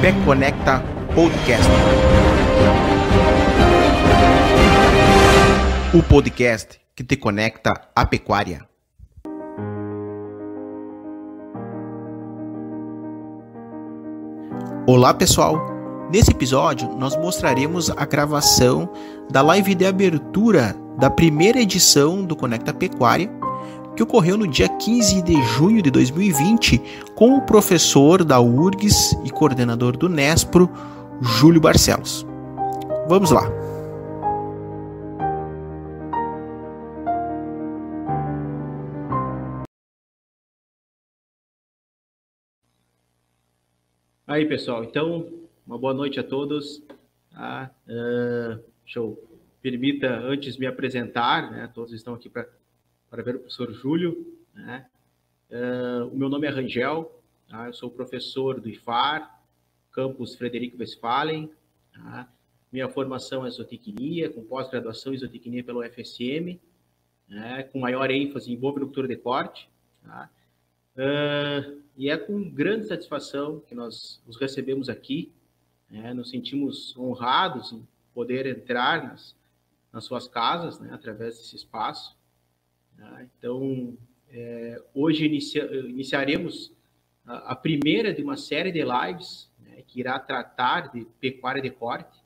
[0.00, 0.82] Pé Conecta
[1.14, 1.68] Podcast.
[5.92, 8.66] O podcast que te conecta à pecuária.
[14.86, 15.58] Olá pessoal!
[16.10, 18.90] Nesse episódio nós mostraremos a gravação
[19.30, 23.30] da live de abertura da primeira edição do Conecta Pecuária
[23.96, 26.80] que ocorreu no dia 15 de junho de 2020
[27.14, 30.70] com o professor da URGS e coordenador do Nespro,
[31.20, 32.26] Júlio Barcelos.
[33.08, 33.50] Vamos lá.
[44.30, 45.28] Aí, pessoal, então,
[45.66, 46.80] uma boa noite a todos.
[47.34, 49.18] Ah, uh, show.
[49.60, 52.46] Permita, antes me apresentar, né, todos estão aqui para
[53.10, 54.38] para ver o professor Júlio.
[54.54, 54.86] Né?
[55.50, 57.66] Uh, o meu nome é Rangel, tá?
[57.66, 59.42] eu sou professor do IFAR,
[59.90, 61.50] campus Frederico Westphalen.
[61.92, 62.32] Tá?
[62.70, 66.60] Minha formação é zootecnia, com pós-graduação em zootecnia pelo UFSM,
[67.28, 67.64] né?
[67.64, 69.68] com maior ênfase em bovinocultura de corte.
[70.04, 70.30] Tá?
[70.96, 75.32] Uh, e é com grande satisfação que nós nos recebemos aqui,
[75.90, 76.14] né?
[76.14, 79.36] nos sentimos honrados em poder entrar nas,
[79.92, 80.90] nas suas casas, né?
[80.92, 82.19] através desse espaço.
[83.00, 83.26] Tá?
[83.38, 83.96] Então,
[84.28, 86.70] é, hoje inicia, iniciaremos
[87.24, 91.70] a, a, primeira de uma série de lives né, que irá tratar de pecuária de
[91.70, 92.22] corte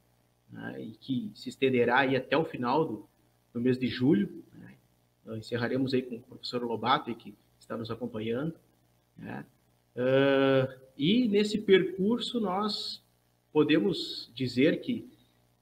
[0.51, 3.09] né, e que se estenderá aí até o final do,
[3.53, 4.43] do mês de julho.
[4.53, 4.75] Né?
[5.23, 8.55] Então, encerraremos aí com o professor Lobato, aí, que está nos acompanhando.
[9.17, 9.47] Né?
[9.95, 13.01] Uh, e nesse percurso nós
[13.53, 15.09] podemos dizer que,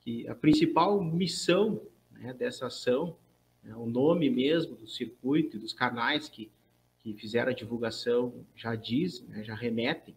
[0.01, 3.15] que a principal missão né, dessa ação
[3.63, 3.75] né?
[3.77, 6.51] O nome mesmo do circuito e dos canais que,
[6.99, 9.45] que fizeram a divulgação já dizem, né?
[9.45, 10.15] já remetem,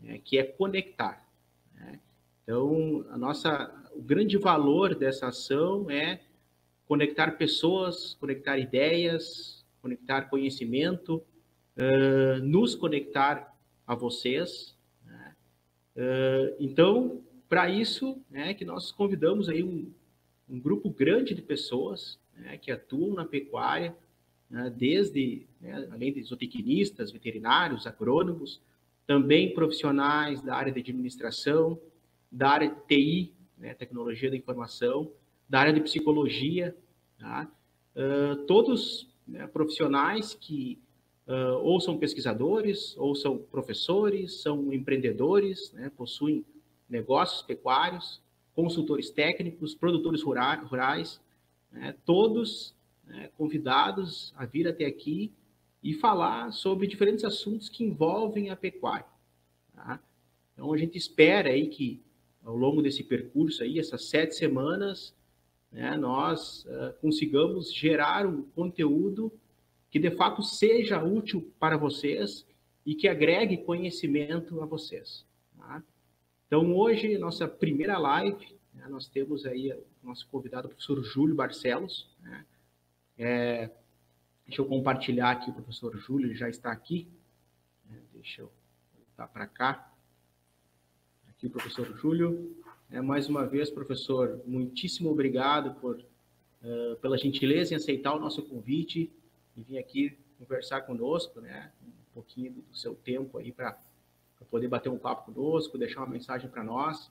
[0.00, 0.20] né?
[0.22, 1.26] que é conectar.
[1.74, 1.98] Né?
[2.42, 6.20] Então, a nossa, o grande valor dessa ação é
[6.86, 11.22] conectar pessoas, conectar ideias, conectar conhecimento,
[11.76, 14.76] uh, nos conectar a vocês.
[15.04, 15.34] Né?
[15.96, 19.90] Uh, então, para isso, né, que nós convidamos aí um,
[20.48, 23.96] um grupo grande de pessoas né, que atuam na pecuária,
[24.50, 28.60] né, desde, né, além de zootecnistas, veterinários, agrônomos,
[29.06, 31.78] também profissionais da área de administração,
[32.30, 35.10] da área de TI, né, tecnologia da informação,
[35.48, 36.76] da área de psicologia,
[37.18, 37.50] tá?
[37.96, 40.78] uh, todos né, profissionais que
[41.26, 46.44] uh, ou são pesquisadores, ou são professores, são empreendedores, né, possuem
[46.88, 48.20] negócios pecuários,
[48.54, 51.20] consultores técnicos, produtores rurais,
[51.72, 52.74] né, todos
[53.04, 55.32] né, convidados a vir até aqui
[55.82, 59.06] e falar sobre diferentes assuntos que envolvem a pecuária.
[59.74, 60.00] Tá?
[60.52, 62.00] Então a gente espera aí que
[62.44, 65.14] ao longo desse percurso aí, essas sete semanas,
[65.70, 69.32] né, nós uh, consigamos gerar um conteúdo
[69.90, 72.46] que de fato seja útil para vocês
[72.84, 75.24] e que agregue conhecimento a vocês.
[75.56, 75.82] Tá?
[76.46, 78.56] Então hoje nossa primeira live?
[78.88, 82.08] Nós temos aí o nosso convidado, o professor Júlio Barcelos.
[82.20, 82.44] Né?
[83.18, 83.70] É,
[84.46, 87.08] deixa eu compartilhar aqui, o professor Júlio já está aqui.
[87.90, 88.50] É, deixa eu
[88.96, 89.92] voltar para cá.
[91.28, 92.56] Aqui o professor Júlio.
[92.90, 98.42] É, mais uma vez, professor, muitíssimo obrigado por, uh, pela gentileza em aceitar o nosso
[98.42, 99.10] convite
[99.56, 101.72] e vir aqui conversar conosco, né?
[101.86, 103.78] Um pouquinho do seu tempo aí para
[104.50, 107.10] poder bater um papo conosco, deixar uma mensagem para nós.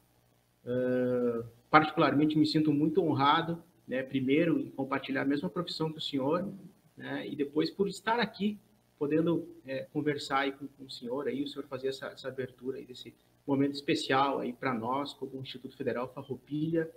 [0.64, 6.02] Uh, particularmente me sinto muito honrado, né, primeiro em compartilhar a mesma profissão que o
[6.02, 6.54] senhor,
[6.96, 8.60] né, e depois por estar aqui,
[9.00, 12.86] podendo é, conversar com, com, o senhor, aí, o senhor fazer essa, essa abertura aí
[12.86, 13.16] desse
[13.48, 16.92] momento especial aí para nós, como Instituto Federal Farroupilha,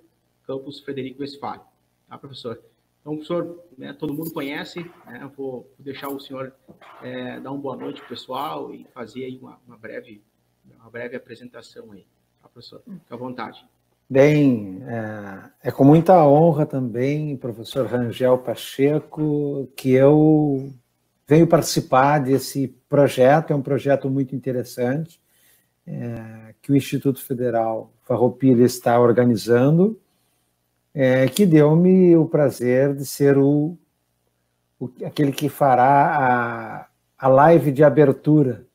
[0.46, 1.62] Campus Frederico Westphalen.
[2.06, 2.60] Tá, professor?
[3.00, 6.52] Então, professor, né, todo mundo conhece, né, vou, deixar o senhor
[7.00, 10.20] é, dar uma boa noite para o pessoal e fazer aí uma, uma, breve,
[10.78, 12.04] uma breve apresentação aí
[12.54, 12.82] professor.
[12.84, 13.66] Fique à vontade.
[14.08, 20.70] Bem, é, é, com muita honra também, professor Rangel Pacheco, que eu
[21.26, 23.52] venho participar desse projeto.
[23.52, 25.18] É um projeto muito interessante
[25.86, 29.98] é, que o Instituto Federal Farroupilha está organizando,
[30.92, 33.74] é, que deu-me o prazer de ser o,
[34.78, 36.86] o, aquele que fará
[37.18, 38.66] a, a live de abertura.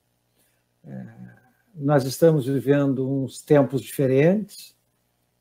[0.83, 1.05] É,
[1.75, 4.78] nós estamos vivendo uns tempos diferentes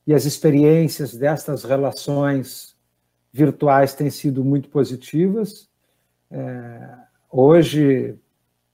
[0.08, 2.74] e as experiências destas relações
[3.30, 5.68] virtuais têm sido muito positivas.
[6.30, 6.80] É,
[7.30, 8.16] hoje,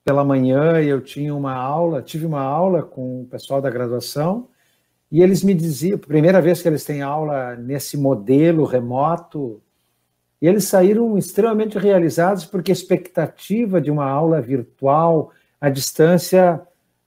[0.05, 4.47] pela manhã eu tinha uma aula, tive uma aula com o pessoal da graduação,
[5.11, 9.61] e eles me diziam, primeira vez que eles têm aula nesse modelo remoto,
[10.41, 16.63] e eles saíram extremamente realizados porque a expectativa de uma aula virtual à distância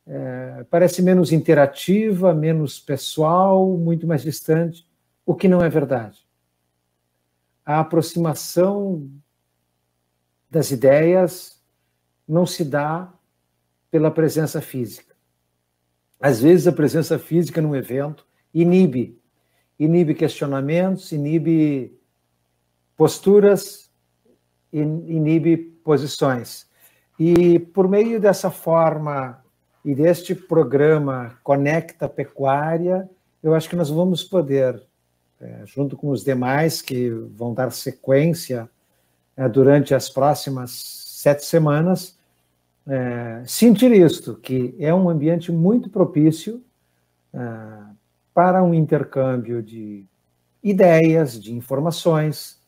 [0.08, 4.88] é, parece menos interativa, menos pessoal, muito mais distante,
[5.26, 6.26] o que não é verdade.
[7.66, 9.10] A aproximação
[10.50, 11.62] das ideias
[12.28, 13.14] não se dá
[13.92, 15.16] pela presença física.
[16.20, 19.18] Às vezes, a presença física num evento inibe
[19.80, 21.98] inibe questionamentos, inibe
[22.96, 23.92] posturas,
[24.72, 26.68] inibe posições.
[27.20, 29.44] E por meio dessa forma
[29.88, 33.10] e deste programa Conecta Pecuária,
[33.42, 34.84] eu acho que nós vamos poder,
[35.40, 38.70] é, junto com os demais que vão dar sequência
[39.38, 42.18] é, durante as próximas sete semanas,
[42.86, 46.62] é, sentir isto, que é um ambiente muito propício
[48.34, 50.04] para um intercâmbio de
[50.64, 52.60] ideias, de informações.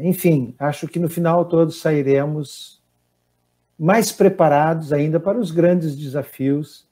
[0.00, 2.77] Enfim, acho que no final todos sairemos
[3.78, 6.86] mais preparados ainda para os grandes desafios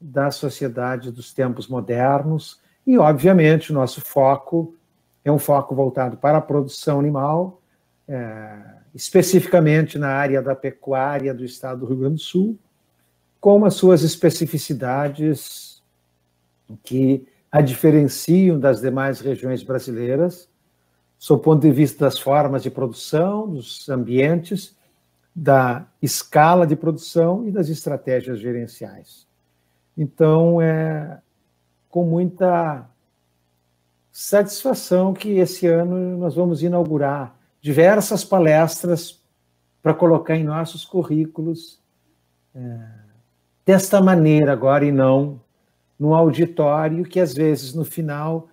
[0.00, 2.60] da sociedade dos tempos modernos.
[2.84, 4.74] E, obviamente, o nosso foco
[5.24, 7.62] é um foco voltado para a produção animal,
[8.08, 8.58] é,
[8.92, 12.58] especificamente na área da pecuária do estado do Rio Grande do Sul,
[13.40, 15.80] com as suas especificidades
[16.82, 20.48] que a diferenciam das demais regiões brasileiras,
[21.18, 24.74] sob o ponto de vista das formas de produção, dos ambientes
[25.34, 29.26] da escala de produção e das estratégias gerenciais.
[29.96, 31.18] Então, é
[31.88, 32.88] com muita
[34.10, 39.22] satisfação que esse ano nós vamos inaugurar diversas palestras
[39.82, 41.80] para colocar em nossos currículos
[42.54, 42.78] é,
[43.64, 45.40] desta maneira agora e não
[45.98, 48.48] no auditório que às vezes no final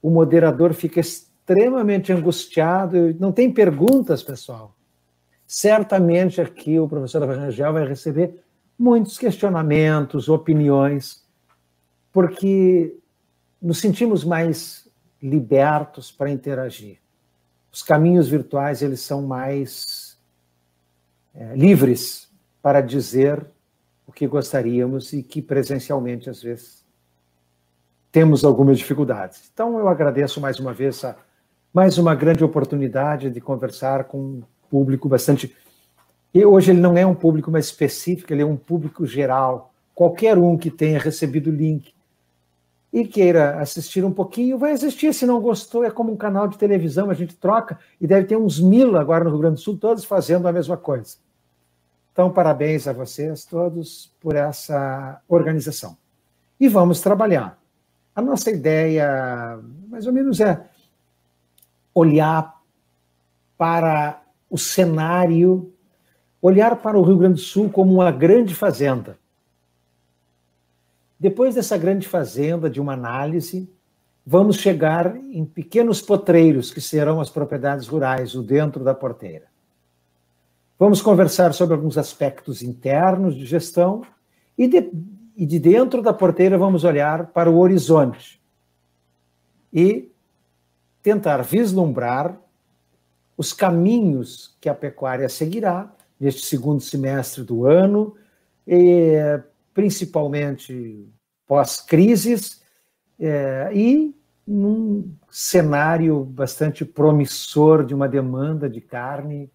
[0.00, 4.75] o moderador fica extremamente angustiado, não tem perguntas, pessoal.
[5.46, 8.42] Certamente aqui o professor Rangel vai receber
[8.78, 11.24] muitos questionamentos, opiniões,
[12.12, 12.98] porque
[13.62, 14.88] nos sentimos mais
[15.22, 16.98] libertos para interagir.
[17.72, 20.18] Os caminhos virtuais eles são mais
[21.34, 22.28] é, livres
[22.60, 23.46] para dizer
[24.06, 26.84] o que gostaríamos e que presencialmente às vezes
[28.10, 29.50] temos algumas dificuldades.
[29.52, 31.16] Então eu agradeço mais uma vez a
[31.72, 35.54] mais uma grande oportunidade de conversar com público bastante.
[36.34, 39.72] E hoje ele não é um público mais específico, ele é um público geral.
[39.94, 41.94] Qualquer um que tenha recebido o link
[42.92, 45.12] e queira assistir um pouquinho, vai assistir.
[45.12, 48.36] Se não gostou, é como um canal de televisão, a gente troca e deve ter
[48.36, 51.16] uns mil agora no Rio Grande do Sul, todos fazendo a mesma coisa.
[52.12, 55.96] Então, parabéns a vocês todos por essa organização.
[56.58, 57.58] E vamos trabalhar.
[58.14, 59.58] A nossa ideia,
[59.88, 60.66] mais ou menos, é
[61.94, 62.58] olhar
[63.58, 65.72] para o cenário,
[66.40, 69.18] olhar para o Rio Grande do Sul como uma grande fazenda.
[71.18, 73.68] Depois dessa grande fazenda, de uma análise,
[74.24, 79.46] vamos chegar em pequenos potreiros, que serão as propriedades rurais, o dentro da porteira.
[80.78, 84.02] Vamos conversar sobre alguns aspectos internos de gestão
[84.58, 84.90] e de,
[85.34, 88.40] e de dentro da porteira vamos olhar para o horizonte
[89.72, 90.10] e
[91.02, 92.38] tentar vislumbrar
[93.36, 98.14] os caminhos que a pecuária seguirá neste segundo semestre do ano,
[98.66, 99.40] e,
[99.74, 101.06] principalmente
[101.46, 102.62] pós-crises,
[103.18, 104.14] é, e
[104.46, 109.50] num cenário bastante promissor de uma demanda de carne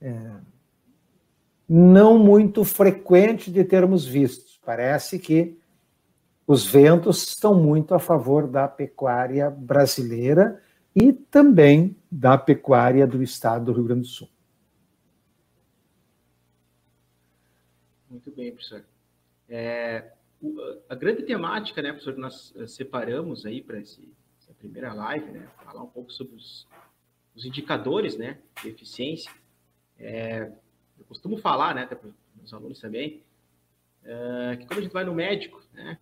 [0.00, 0.30] é,
[1.68, 4.60] não muito frequente de termos vistos.
[4.64, 5.58] Parece que
[6.46, 10.60] os ventos estão muito a favor da pecuária brasileira
[10.94, 14.28] e também da pecuária do estado do Rio Grande do Sul.
[18.10, 18.84] Muito bem, professor.
[19.48, 20.12] É,
[20.90, 24.02] a grande temática, né, professor, que nós eh, separamos aí para essa
[24.58, 26.68] primeira live, né, falar um pouco sobre os,
[27.34, 29.32] os indicadores, né, de eficiência.
[29.98, 30.52] É,
[30.98, 31.98] eu costumo falar, né, para
[32.44, 33.22] os alunos também,
[34.04, 35.98] é, que quando a gente vai no médico, né,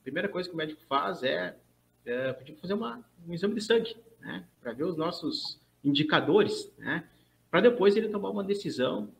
[0.00, 1.56] a primeira coisa que o médico faz é,
[2.04, 7.06] é fazer uma, um exame de sangue, né, para ver os nossos indicadores, né,
[7.50, 9.12] para depois ele tomar uma decisão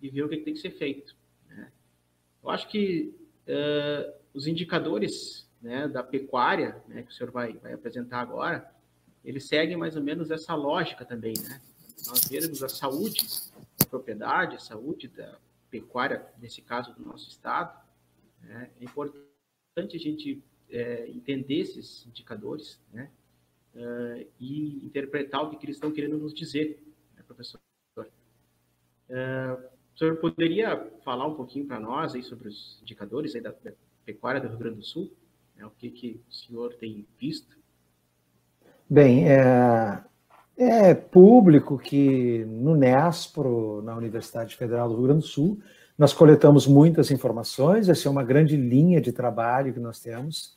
[0.00, 1.16] e ver o que, tem que ser feito.
[1.48, 1.72] Né.
[2.42, 3.14] Eu acho que
[3.46, 8.70] uh, os indicadores né, da pecuária, né, que o senhor vai, vai apresentar agora,
[9.24, 11.60] eles seguem mais ou menos essa lógica também, né?
[12.06, 13.26] Nós vermos a saúde
[13.76, 15.36] da propriedade, a saúde da,
[15.70, 17.78] pecuária, nesse caso do nosso estado,
[18.42, 23.10] né, é importante a gente é, entender esses indicadores né,
[23.78, 26.82] uh, e interpretar o que eles estão querendo nos dizer,
[27.16, 27.60] né, professor.
[27.96, 33.50] Uh, o senhor poderia falar um pouquinho para nós aí sobre os indicadores aí da,
[33.50, 33.72] da
[34.04, 35.10] pecuária do Rio Grande do Sul?
[35.56, 37.56] Né, o que, que o senhor tem visto?
[38.88, 40.04] Bem, é,
[40.56, 45.60] é público que no NESPRO, na Universidade Federal do Rio Grande do Sul,
[45.96, 50.56] nós coletamos muitas informações, essa é uma grande linha de trabalho que nós temos,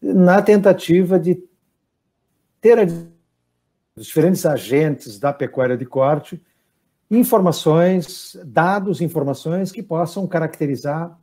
[0.00, 1.42] na tentativa de
[2.60, 2.78] ter
[3.96, 6.42] os diferentes agentes da pecuária de corte
[7.10, 11.16] informações, dados, informações que possam caracterizar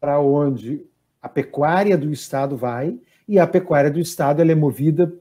[0.00, 0.86] para onde
[1.20, 2.98] a pecuária do Estado vai,
[3.28, 5.14] e a pecuária do Estado é movida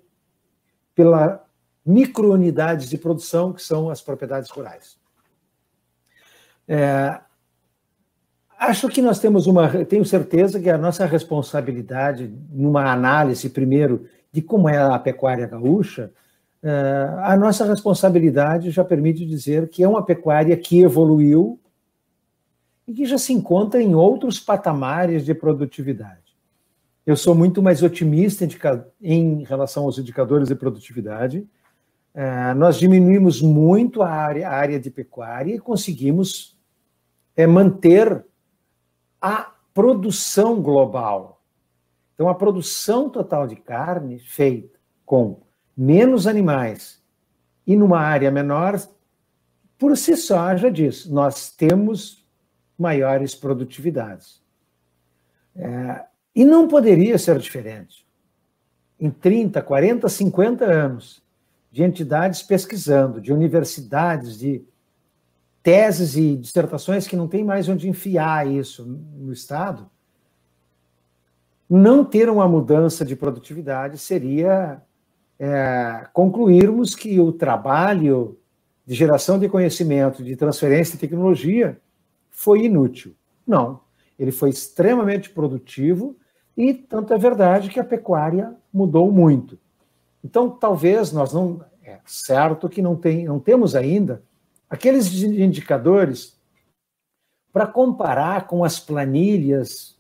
[0.96, 1.46] pela
[1.86, 5.00] microunidades de produção, que são as propriedades rurais.
[6.68, 7.22] É,
[8.62, 9.86] acho que nós temos uma.
[9.86, 16.12] Tenho certeza que a nossa responsabilidade, numa análise, primeiro, de como é a pecuária gaúcha,
[16.62, 16.70] é,
[17.24, 21.60] a nossa responsabilidade já permite dizer que é uma pecuária que evoluiu
[22.88, 26.22] e que já se encontra em outros patamares de produtividade.
[27.04, 28.48] Eu sou muito mais otimista
[29.02, 31.48] em relação aos indicadores de produtividade.
[32.14, 36.56] É, nós diminuímos muito a área, de pecuária e conseguimos
[37.36, 38.24] é manter
[39.22, 41.42] a produção global.
[42.16, 45.42] Então, a produção total de carne feita com
[45.78, 47.02] menos animais
[47.66, 48.82] e numa área menor,
[49.78, 52.26] por si só já diz, nós temos
[52.78, 54.42] maiores produtividades.
[55.56, 58.06] É, e não poderia ser diferente.
[59.00, 61.24] Em 30, 40, 50 anos
[61.72, 64.64] de entidades pesquisando, de universidades, de
[65.64, 69.90] teses e dissertações que não tem mais onde enfiar isso no Estado,
[71.70, 74.82] não ter uma mudança de produtividade seria
[75.40, 78.38] é, concluirmos que o trabalho
[78.86, 81.80] de geração de conhecimento, de transferência de tecnologia,
[82.30, 83.16] foi inútil.
[83.48, 83.80] Não,
[84.20, 86.18] ele foi extremamente produtivo
[86.58, 89.58] e tanto é verdade que a pecuária mudou muito.
[90.24, 91.64] Então, talvez nós não.
[91.84, 94.22] É certo que não, tem, não temos ainda
[94.72, 96.40] aqueles indicadores
[97.52, 100.00] para comparar com as planilhas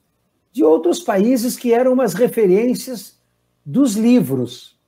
[0.49, 3.19] de outros países que eram umas referências
[3.65, 4.79] dos livros.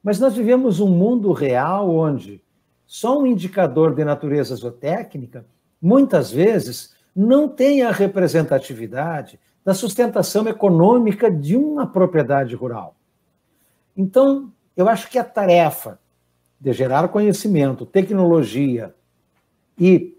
[0.00, 2.40] Mas nós vivemos um mundo real onde
[2.86, 5.44] só um indicador de natureza zootécnica,
[5.82, 12.94] muitas vezes, não tem a representatividade da sustentação econômica de uma propriedade rural.
[13.96, 15.98] Então, eu acho que a tarefa
[16.60, 18.94] de gerar conhecimento, tecnologia
[19.78, 20.16] e,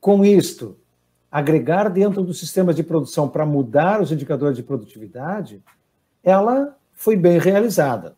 [0.00, 0.76] com isto,
[1.30, 5.62] agregar dentro dos sistemas de produção para mudar os indicadores de produtividade,
[6.22, 8.16] ela foi bem realizada.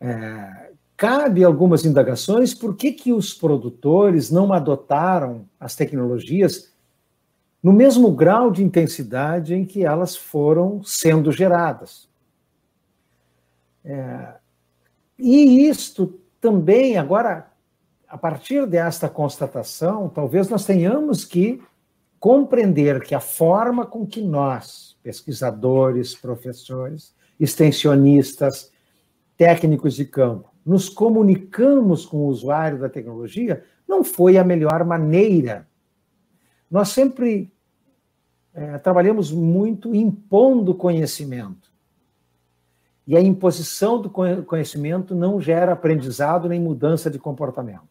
[0.00, 6.70] É, cabe algumas indagações por que, que os produtores não adotaram as tecnologias
[7.62, 12.08] no mesmo grau de intensidade em que elas foram sendo geradas.
[13.84, 14.34] É,
[15.18, 17.50] e isto também, agora,
[18.08, 21.62] a partir desta constatação, talvez nós tenhamos que
[22.18, 28.70] compreender que a forma com que nós, pesquisadores, professores, extensionistas,
[29.36, 35.66] técnicos de campo, nos comunicamos com o usuário da tecnologia, não foi a melhor maneira.
[36.70, 37.52] Nós sempre
[38.52, 41.69] é, trabalhamos muito impondo conhecimento.
[43.10, 47.88] E a imposição do conhecimento não gera aprendizado nem mudança de comportamento.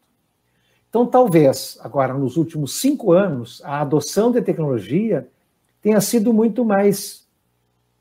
[0.87, 5.27] Então, talvez, agora, nos últimos cinco anos, a adoção de tecnologia
[5.81, 7.27] tenha sido muito mais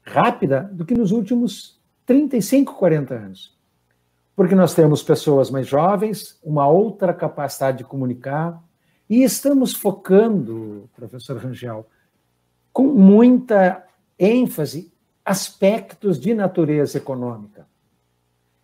[0.00, 3.58] rápida do que nos últimos 35, 40 anos.
[4.37, 8.62] Porque nós temos pessoas mais jovens, uma outra capacidade de comunicar,
[9.10, 11.84] e estamos focando, professor Rangel,
[12.72, 13.84] com muita
[14.16, 14.92] ênfase
[15.28, 17.66] aspectos de natureza econômica.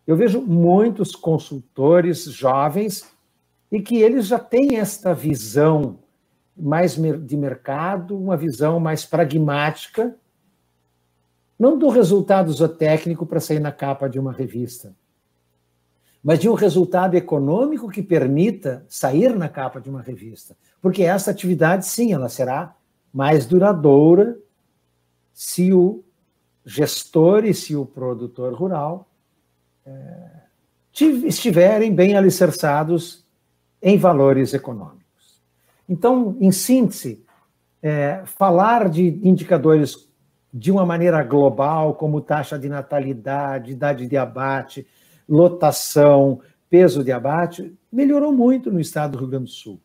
[0.07, 3.07] Eu vejo muitos consultores jovens
[3.71, 5.99] e que eles já têm esta visão
[6.57, 10.17] mais de mercado, uma visão mais pragmática,
[11.59, 14.95] não do resultado zootécnico para sair na capa de uma revista,
[16.23, 20.57] mas de um resultado econômico que permita sair na capa de uma revista.
[20.81, 22.75] Porque essa atividade, sim, ela será
[23.13, 24.39] mais duradoura
[25.35, 26.03] se o
[26.65, 29.09] gestor e o produtor rural
[29.85, 30.31] é,
[30.93, 33.25] estiverem bem alicerçados
[33.83, 35.43] em valores econômicos.
[35.89, 37.23] Então, em síntese,
[37.83, 40.09] é, falar de indicadores
[40.53, 44.87] de uma maneira global, como taxa de natalidade, idade de abate,
[45.29, 46.41] lotação,
[46.71, 49.81] peso de abate, melhorou muito no estado do Rio Grande do Sul.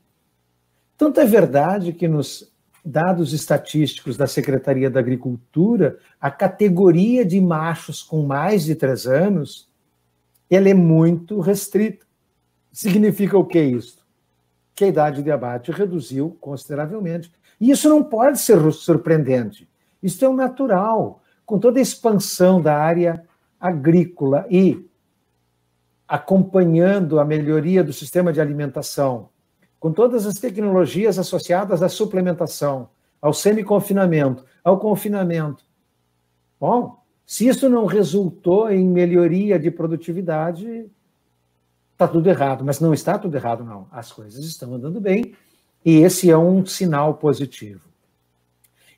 [0.98, 8.02] Tanto é verdade que nos dados estatísticos da Secretaria da Agricultura, a categoria de machos
[8.02, 9.68] com mais de três anos,
[10.50, 12.06] ela é muito restrita.
[12.72, 14.06] Significa o que isso?
[14.74, 17.32] Que a idade de abate reduziu consideravelmente.
[17.60, 19.68] E isso não pode ser surpreendente.
[20.02, 21.22] Isso é o natural.
[21.46, 23.24] Com toda a expansão da área
[23.60, 24.88] agrícola e
[26.08, 29.30] acompanhando a melhoria do sistema de alimentação,
[29.80, 32.90] com todas as tecnologias associadas à suplementação,
[33.22, 35.64] ao semi-confinamento, ao confinamento.
[36.60, 40.90] Bom, se isso não resultou em melhoria de produtividade,
[41.94, 42.64] está tudo errado.
[42.66, 43.88] Mas não está tudo errado, não.
[43.92, 45.34] As coisas estão andando bem
[45.86, 47.88] e esse é um sinal positivo.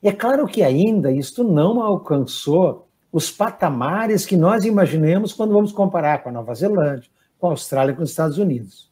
[0.02, 6.22] É claro que ainda isto não alcançou os patamares que nós imaginemos quando vamos comparar
[6.22, 7.08] com a Nova Zelândia,
[7.38, 8.91] com a Austrália, com os Estados Unidos.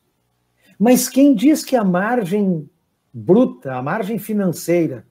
[0.80, 2.66] Mas quem diz que a margem
[3.12, 5.06] bruta, a margem financeira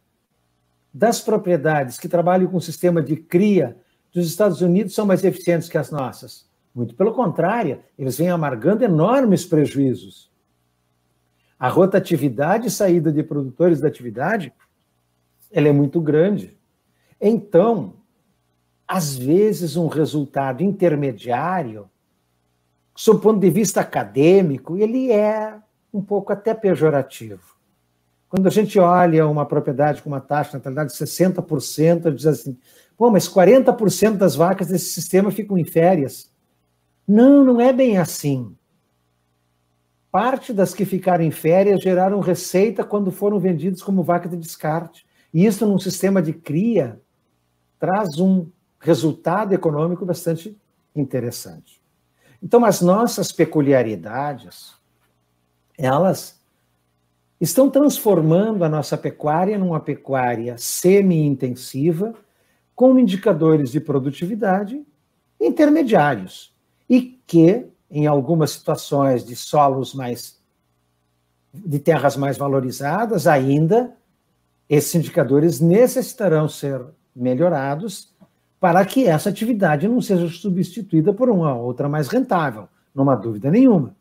[0.92, 3.78] das propriedades que trabalham com o sistema de cria
[4.12, 6.50] dos Estados Unidos são mais eficientes que as nossas?
[6.74, 10.32] Muito pelo contrário, eles vêm amargando enormes prejuízos.
[11.60, 14.52] A rotatividade e saída de produtores da atividade
[15.52, 16.58] ela é muito grande.
[17.22, 17.94] Então,
[18.88, 21.88] às vezes, um resultado intermediário
[23.00, 25.58] sob o ponto de vista acadêmico, ele é
[25.94, 27.56] um pouco até pejorativo.
[28.28, 32.58] Quando a gente olha uma propriedade com uma taxa de natalidade de 60%, diz assim,
[32.98, 36.30] pô, mas 40% das vacas desse sistema ficam em férias.
[37.08, 38.54] Não, não é bem assim.
[40.12, 45.08] Parte das que ficaram em férias geraram receita quando foram vendidos como vaca de descarte.
[45.34, 47.00] E isso, num sistema de cria,
[47.80, 50.60] traz um resultado econômico bastante
[50.94, 51.79] interessante.
[52.42, 54.74] Então, as nossas peculiaridades,
[55.78, 56.40] elas
[57.40, 62.14] estão transformando a nossa pecuária numa pecuária semi-intensiva,
[62.76, 64.86] com indicadores de produtividade
[65.40, 66.54] intermediários,
[66.90, 70.40] e que, em algumas situações de solos mais.
[71.54, 73.96] de terras mais valorizadas, ainda
[74.70, 78.09] esses indicadores necessitarão ser melhorados
[78.60, 83.50] para que essa atividade não seja substituída por uma outra mais rentável, não há dúvida
[83.50, 83.96] nenhuma.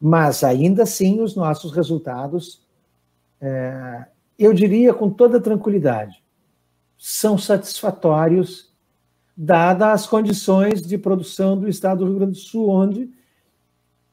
[0.00, 2.66] Mas ainda assim, os nossos resultados,
[3.40, 4.06] é,
[4.38, 6.22] eu diria com toda tranquilidade,
[6.96, 8.72] são satisfatórios,
[9.36, 13.10] dadas as condições de produção do estado do Rio Grande do Sul, onde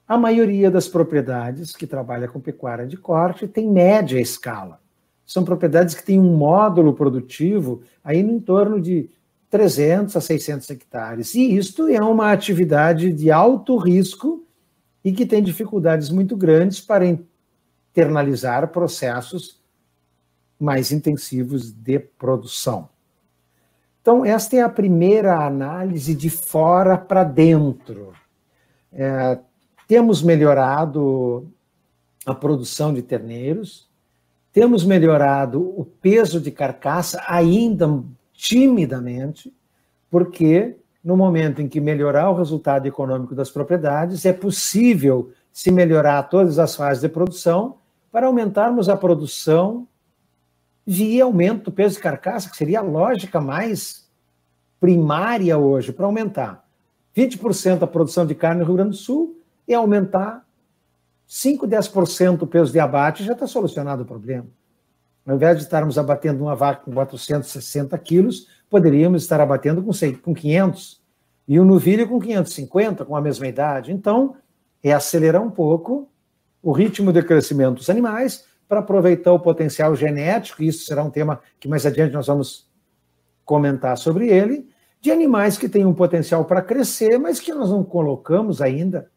[0.08, 4.80] a maioria das propriedades que trabalha com pecuária de corte tem média escala.
[5.26, 9.10] São propriedades que têm um módulo produtivo aí no entorno de
[9.50, 11.34] 300 a 600 hectares.
[11.36, 14.46] E isto é uma atividade de alto risco
[15.04, 19.62] e que tem dificuldades muito grandes para internalizar processos
[20.60, 22.90] mais intensivos de produção.
[24.02, 28.14] Então, esta é a primeira análise de fora para dentro.
[28.92, 29.38] É,
[29.88, 31.52] temos melhorado
[32.26, 33.88] a produção de terneiros,
[34.52, 38.04] temos melhorado o peso de carcaça, ainda
[38.38, 39.52] timidamente,
[40.12, 46.22] porque no momento em que melhorar o resultado econômico das propriedades, é possível se melhorar
[46.24, 47.78] todas as fases de produção
[48.12, 49.88] para aumentarmos a produção
[50.86, 54.08] via aumento do peso de carcaça, que seria a lógica mais
[54.80, 56.64] primária hoje para aumentar
[57.16, 60.46] 20% a produção de carne no Rio Grande do Sul e aumentar
[61.26, 64.48] 5, 10% o peso de abate, já está solucionado o problema.
[65.28, 69.92] Ao invés de estarmos abatendo uma vaca com 460 quilos, poderíamos estar abatendo com,
[70.24, 71.02] com 500.
[71.46, 73.92] E o novilho com 550, com a mesma idade.
[73.92, 74.38] Então,
[74.82, 76.10] é acelerar um pouco
[76.64, 81.10] o ritmo de crescimento dos animais para aproveitar o potencial genético, e isso será um
[81.10, 82.70] tema que mais adiante nós vamos
[83.44, 84.70] comentar sobre ele,
[85.02, 89.10] de animais que têm um potencial para crescer, mas que nós não colocamos ainda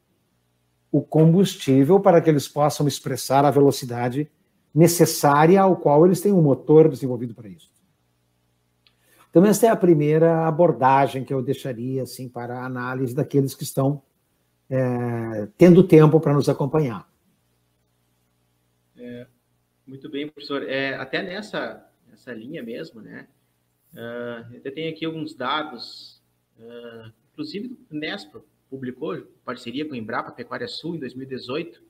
[0.90, 4.30] o combustível para que eles possam expressar a velocidade
[4.74, 7.70] necessária ao qual eles têm um motor desenvolvido para isso.
[9.28, 13.62] Então, essa é a primeira abordagem que eu deixaria assim, para a análise daqueles que
[13.62, 14.02] estão
[14.68, 17.09] é, tendo tempo para nos acompanhar.
[18.96, 19.26] É,
[19.87, 20.62] muito bem, professor.
[20.68, 23.28] É, até nessa, nessa linha mesmo, né?
[23.92, 26.22] Uh, eu tenho aqui alguns dados,
[26.59, 31.83] uh, inclusive o Nespro publicou, parceria com a Embrapa Pecuária Sul em 2018,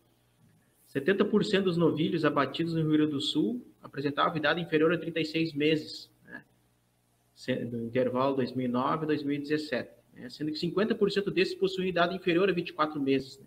[0.94, 6.11] 70% dos novilhos abatidos no Rio Grande do Sul apresentavam idade inferior a 36 meses,
[6.26, 6.44] né?
[7.70, 10.29] no intervalo 2009 2017, né?
[10.29, 13.38] sendo que 50% desses possuíam idade inferior a 24 meses.
[13.38, 13.46] Né?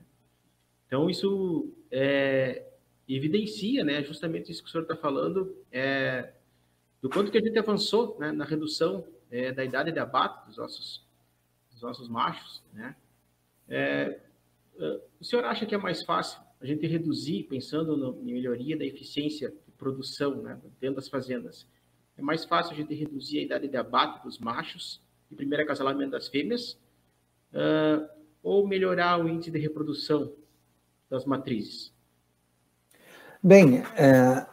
[0.88, 2.66] Então, isso é,
[3.10, 6.32] evidencia né, justamente isso que o senhor está falando, é,
[7.02, 10.58] do quanto que a gente avançou né, na redução é, da idade de abate dos
[10.58, 11.06] nossos,
[11.82, 12.64] dos machos.
[12.72, 12.96] Né?
[13.68, 14.20] É,
[14.80, 18.78] é o senhor acha que é mais fácil a gente reduzir, pensando no, em melhoria
[18.78, 21.68] da eficiência de produção né, dentro das fazendas,
[22.18, 26.12] é mais fácil a gente reduzir a idade de abate dos machos e primeiro acasalamento
[26.12, 26.80] das fêmeas,
[27.52, 28.08] uh,
[28.42, 30.34] ou melhorar o índice de reprodução
[31.10, 31.94] das matrizes?
[33.42, 34.48] Bem, é,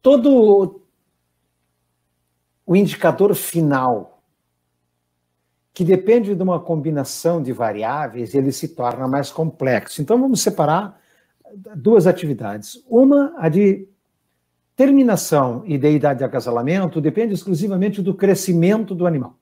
[0.00, 0.80] todo
[2.64, 4.15] o indicador final,
[5.76, 10.00] que depende de uma combinação de variáveis, ele se torna mais complexo.
[10.00, 10.98] Então, vamos separar
[11.74, 12.82] duas atividades.
[12.88, 13.86] Uma, a de
[14.74, 19.36] terminação e de idade de acasalamento, depende exclusivamente do crescimento do animal,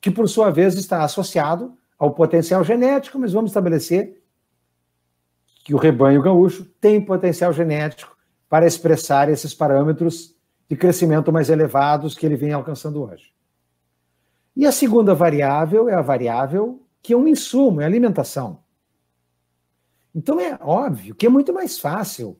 [0.00, 4.22] que, por sua vez, está associado ao potencial genético, mas vamos estabelecer
[5.64, 8.16] que o rebanho gaúcho tem potencial genético
[8.48, 10.36] para expressar esses parâmetros
[10.68, 13.32] de crescimento mais elevados que ele vem alcançando hoje.
[14.56, 18.60] E a segunda variável é a variável que é um insumo, é alimentação.
[20.14, 22.38] Então é óbvio que é muito mais fácil,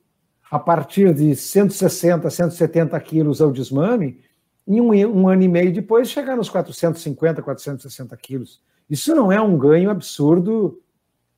[0.51, 4.21] a partir de 160, 170 quilos ao desmame,
[4.67, 8.61] em um, um ano e meio depois chegar nos 450, 460 quilos.
[8.89, 10.81] Isso não é um ganho absurdo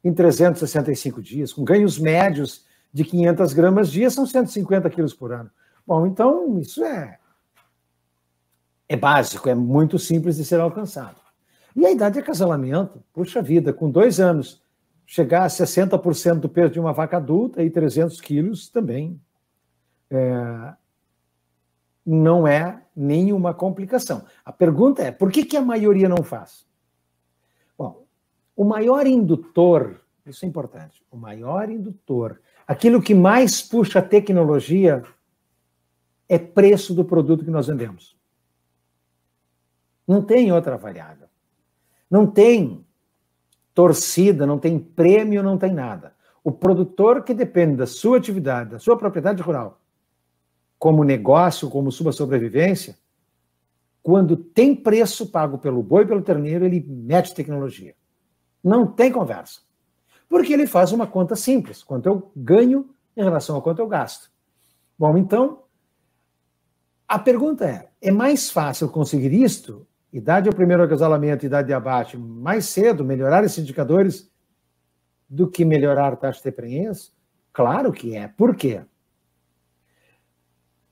[0.02, 5.50] em 365 dias, com ganhos médios de 500 gramas dia, são 150 quilos por ano.
[5.86, 7.18] Bom, então isso é,
[8.92, 11.16] é básico, é muito simples de ser alcançado.
[11.74, 14.62] E a idade de acasalamento, puxa vida, com dois anos,
[15.06, 19.18] chegar a 60% do peso de uma vaca adulta e 300 quilos também
[20.10, 20.74] é,
[22.04, 24.26] não é nenhuma complicação.
[24.44, 26.66] A pergunta é, por que, que a maioria não faz?
[27.78, 28.04] Bom,
[28.54, 35.02] o maior indutor, isso é importante, o maior indutor, aquilo que mais puxa a tecnologia
[36.28, 38.20] é preço do produto que nós vendemos.
[40.06, 41.28] Não tem outra variável.
[42.10, 42.84] Não tem
[43.74, 46.14] torcida, não tem prêmio, não tem nada.
[46.44, 49.80] O produtor que depende da sua atividade, da sua propriedade rural,
[50.78, 52.96] como negócio, como sua sobrevivência,
[54.02, 57.94] quando tem preço pago pelo boi pelo terneiro, ele mete tecnologia.
[58.62, 59.60] Não tem conversa.
[60.28, 64.30] Porque ele faz uma conta simples: quanto eu ganho em relação a quanto eu gasto.
[64.98, 65.62] Bom, então,
[67.06, 72.18] a pergunta é: é mais fácil conseguir isto, idade ao primeiro acasalamento, idade de abate,
[72.18, 74.30] mais cedo, melhorar esses indicadores,
[75.28, 77.10] do que melhorar a taxa de prenhez?
[77.52, 78.28] Claro que é.
[78.28, 78.82] Por quê?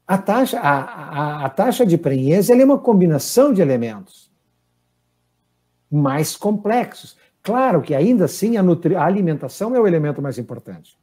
[0.06, 4.32] A taxa, a, a, a taxa de prenhez é uma combinação de elementos
[5.90, 7.16] mais complexos.
[7.42, 8.96] Claro que ainda assim a, nutri...
[8.96, 10.98] a alimentação é o elemento mais importante.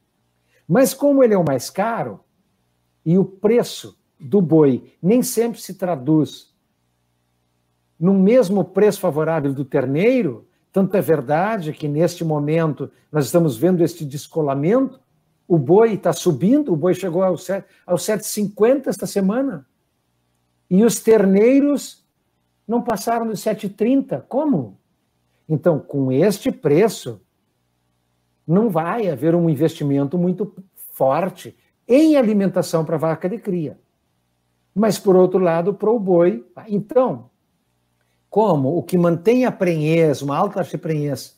[0.66, 2.20] Mas como ele é o mais caro
[3.04, 6.47] e o preço do boi nem sempre se traduz
[7.98, 13.82] no mesmo preço favorável do terneiro, tanto é verdade que neste momento nós estamos vendo
[13.82, 15.00] este descolamento,
[15.46, 19.66] o boi está subindo, o boi chegou aos 7,50 esta semana,
[20.70, 22.04] e os terneiros
[22.66, 24.22] não passaram dos 7,30.
[24.28, 24.78] Como?
[25.48, 27.20] Então, com este preço,
[28.46, 30.54] não vai haver um investimento muito
[30.92, 31.56] forte
[31.88, 33.78] em alimentação para vaca de cria
[34.78, 36.46] mas por outro lado, para o boi.
[36.68, 37.28] Então,
[38.28, 41.36] como o que mantém a prenhez, uma alta taxa de prenhez,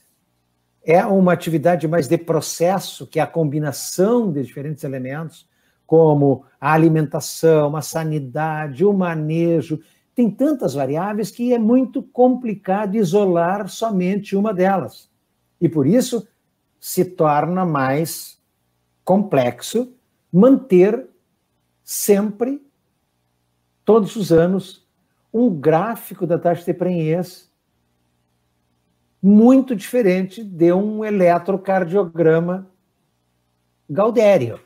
[0.83, 5.49] é uma atividade mais de processo, que é a combinação de diferentes elementos,
[5.87, 9.81] como a alimentação, a sanidade, o manejo,
[10.15, 15.11] tem tantas variáveis que é muito complicado isolar somente uma delas.
[15.61, 16.27] E por isso
[16.79, 18.39] se torna mais
[19.05, 19.93] complexo
[20.33, 21.09] manter
[21.83, 22.63] sempre
[23.85, 24.87] todos os anos,
[25.33, 27.51] um gráfico da taxa de prenhez
[29.23, 32.71] muito diferente de um eletrocardiograma
[33.89, 34.59] gaudério.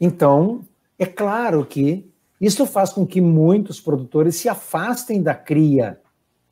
[0.00, 0.62] Então,
[0.98, 6.00] é claro que isso faz com que muitos produtores se afastem da cria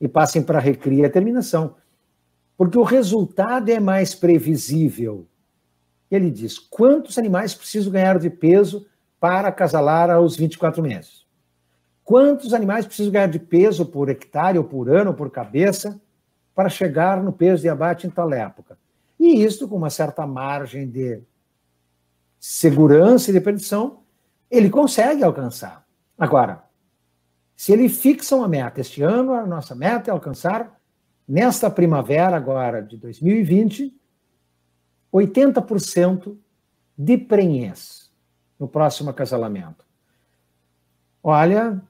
[0.01, 1.75] e passem para a recria e terminação,
[2.57, 5.27] porque o resultado é mais previsível.
[6.11, 8.87] Ele diz: quantos animais preciso ganhar de peso
[9.19, 11.21] para acasalar aos 24 meses?
[12.05, 16.01] Quantos animais precisam ganhar de peso por hectare, ou por ano, ou por cabeça,
[16.55, 18.77] para chegar no peso de abate em tal época?
[19.19, 21.23] E isso, com uma certa margem de
[22.41, 24.01] segurança e de predição,
[24.51, 25.87] ele consegue alcançar.
[26.19, 26.65] Agora,
[27.55, 30.81] se ele fixa uma meta, este ano a nossa meta é alcançar,
[31.27, 33.97] nesta primavera agora de 2020,
[35.15, 36.37] 80%
[36.99, 38.11] de prenhez
[38.59, 39.85] no próximo acasalamento.
[41.23, 41.81] Olha,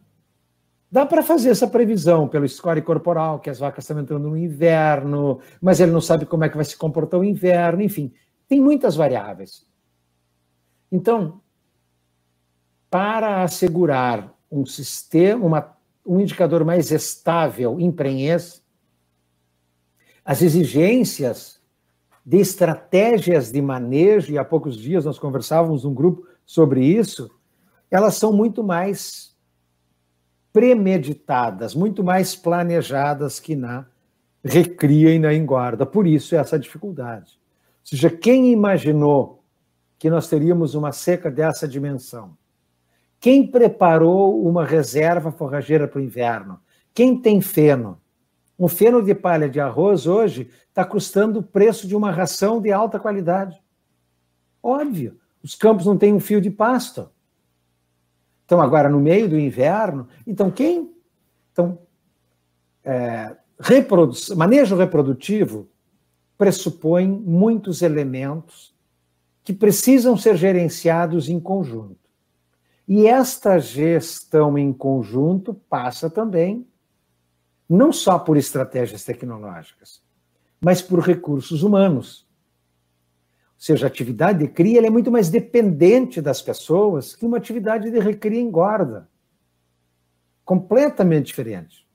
[0.92, 5.40] dá para fazer essa previsão pelo score corporal, que as vacas estão entrando no inverno,
[5.58, 8.12] mas ele não sabe como é que vai se comportar o inverno, enfim,
[8.46, 9.66] tem muitas variáveis.
[10.92, 11.40] Então,
[12.90, 15.76] para assegurar um sistema, uma,
[16.06, 18.62] um indicador mais estável em prenhez,
[20.22, 21.58] as exigências
[22.24, 27.30] de estratégias de manejo, e há poucos dias nós conversávamos num grupo sobre isso,
[27.90, 29.31] elas são muito mais
[30.52, 33.86] premeditadas, muito mais planejadas que na
[34.44, 35.86] recria e na engorda.
[35.86, 37.38] Por isso essa dificuldade.
[37.80, 39.42] Ou seja, quem imaginou
[39.98, 42.36] que nós teríamos uma seca dessa dimensão?
[43.20, 46.60] Quem preparou uma reserva forrageira para o inverno?
[46.92, 48.00] Quem tem feno?
[48.58, 52.72] Um feno de palha de arroz hoje está custando o preço de uma ração de
[52.72, 53.60] alta qualidade.
[54.62, 57.08] Óbvio, os campos não têm um fio de pasto.
[58.52, 60.94] Então, agora, no meio do inverno, então quem.
[61.50, 61.78] Então,
[62.84, 65.70] é, reprodu manejo reprodutivo
[66.36, 68.74] pressupõe muitos elementos
[69.42, 71.96] que precisam ser gerenciados em conjunto.
[72.86, 76.66] E esta gestão em conjunto passa também
[77.66, 80.02] não só por estratégias tecnológicas,
[80.60, 82.28] mas por recursos humanos.
[83.62, 87.98] Seja, a atividade de cria é muito mais dependente das pessoas que uma atividade de
[88.00, 89.08] recria engorda.
[90.44, 91.86] Completamente diferente.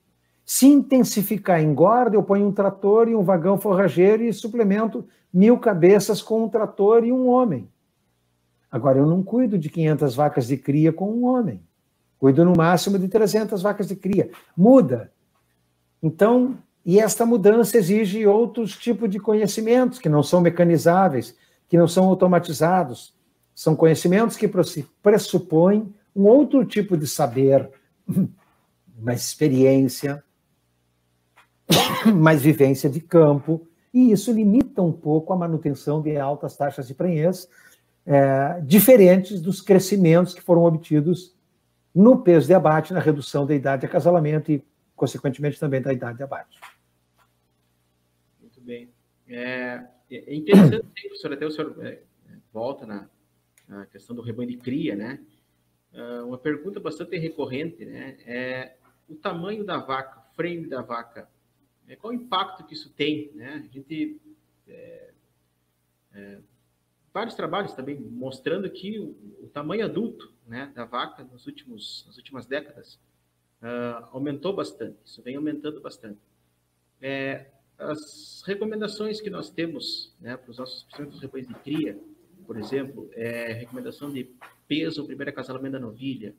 [0.46, 6.22] Se intensificar engorda, eu ponho um trator e um vagão forrageiro e suplemento mil cabeças
[6.22, 7.70] com um trator e um homem.
[8.72, 11.62] Agora, eu não cuido de 500 vacas de cria com um homem.
[12.18, 14.32] Cuido no máximo de 300 vacas de cria.
[14.56, 15.12] Muda.
[16.02, 21.36] Então, e esta mudança exige outros tipos de conhecimentos que não são mecanizáveis,
[21.68, 23.16] que não são automatizados.
[23.54, 24.50] São conhecimentos que
[25.02, 27.70] pressupõem um outro tipo de saber,
[29.00, 30.24] mais experiência,
[32.16, 36.94] mais vivência de campo, e isso limita um pouco a manutenção de altas taxas de
[36.94, 37.48] prenhez,
[38.06, 41.36] é, diferentes dos crescimentos que foram obtidos
[41.94, 44.64] no peso de abate, na redução da idade de acasalamento e
[44.96, 46.60] consequentemente também da idade de abate.
[48.40, 48.90] Muito bem.
[49.28, 52.02] É, é interessante, professor, até o senhor é,
[52.54, 53.10] volta na,
[53.68, 55.24] na, questão do rebanho de cria, né?
[55.94, 58.18] Uh, uma pergunta bastante recorrente, né?
[58.26, 61.30] É o tamanho da vaca, o frame da vaca,
[61.86, 61.96] né?
[61.96, 63.64] qual o impacto que isso tem, né?
[63.66, 64.20] A gente
[64.68, 65.14] é,
[66.14, 66.40] é,
[67.14, 72.18] vários trabalhos também mostrando que o, o, tamanho adulto, né, da vaca nos últimos nas
[72.18, 73.00] últimas décadas
[73.62, 76.20] uh, aumentou bastante, isso vem aumentando bastante.
[77.02, 82.00] É, as recomendações que nós temos né, para os nossos principalmente rebanhos de cria,
[82.46, 84.30] por exemplo, é recomendação de
[84.68, 86.34] peso primeiro acasalamento da novilha,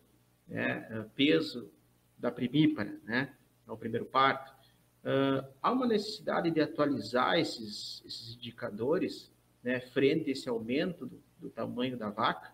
[0.46, 1.70] né, é, peso
[2.16, 3.34] da primípara, né,
[3.66, 4.56] ao primeiro parto.
[5.04, 9.30] Uh, há uma necessidade de atualizar esses, esses indicadores
[9.62, 12.52] né, frente a esse aumento do, do tamanho da vaca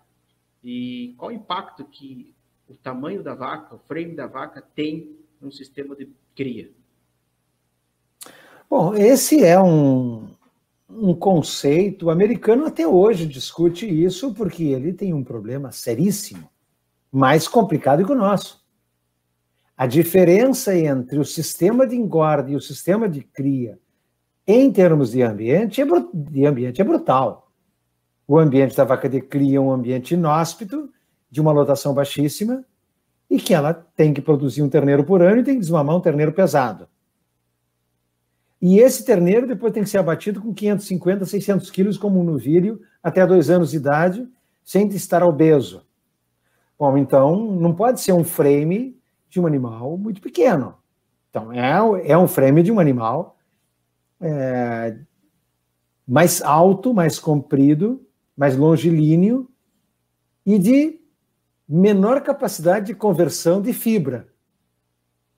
[0.62, 2.34] e qual o impacto que
[2.68, 6.70] o tamanho da vaca, o frame da vaca tem no sistema de cria?
[8.76, 10.26] Bom, esse é um,
[10.90, 12.06] um conceito.
[12.06, 16.50] O americano até hoje discute isso porque ele tem um problema seríssimo,
[17.12, 18.64] mais complicado que o nosso.
[19.76, 23.78] A diferença entre o sistema de engorda e o sistema de cria
[24.44, 27.52] em termos de ambiente é, de ambiente é brutal.
[28.26, 30.90] O ambiente da vaca de cria é um ambiente inóspito,
[31.30, 32.64] de uma lotação baixíssima,
[33.30, 36.00] e que ela tem que produzir um terneiro por ano e tem que desmamar um
[36.00, 36.88] terneiro pesado.
[38.66, 42.80] E esse terneiro depois tem que ser abatido com 550, 600 quilos como um novilho
[43.02, 44.26] até dois anos de idade,
[44.64, 45.84] sem estar obeso.
[46.78, 48.98] Bom, então não pode ser um frame
[49.28, 50.78] de um animal muito pequeno.
[51.28, 53.36] Então é, é um frame de um animal
[54.18, 54.96] é,
[56.08, 58.02] mais alto, mais comprido,
[58.34, 59.46] mais longilíneo
[60.46, 61.02] e de
[61.68, 64.26] menor capacidade de conversão de fibra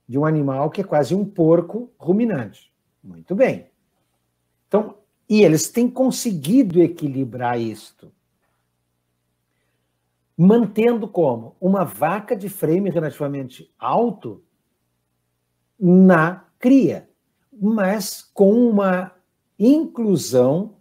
[0.09, 2.76] de um animal que é quase um porco ruminante.
[3.07, 3.71] Muito bem.
[4.67, 4.97] Então,
[5.29, 8.13] e eles têm conseguido equilibrar isto.
[10.37, 11.57] Mantendo como?
[11.61, 14.43] Uma vaca de frame relativamente alto
[15.79, 17.09] na cria,
[17.53, 19.13] mas com uma
[19.59, 20.75] inclusão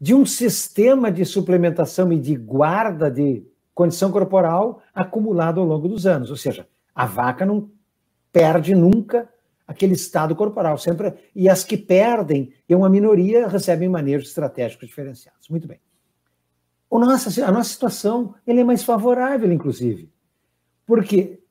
[0.00, 6.06] de um sistema de suplementação e de guarda de condição corporal acumulado ao longo dos
[6.06, 6.30] anos.
[6.30, 7.70] Ou seja, a vaca não
[8.32, 9.28] perde nunca
[9.66, 15.48] aquele estado corporal, sempre e as que perdem, e uma minoria recebem manejos estratégicos diferenciados.
[15.48, 15.80] Muito bem.
[16.90, 20.12] O a nossa situação ele é mais favorável, inclusive,
[20.86, 21.42] porque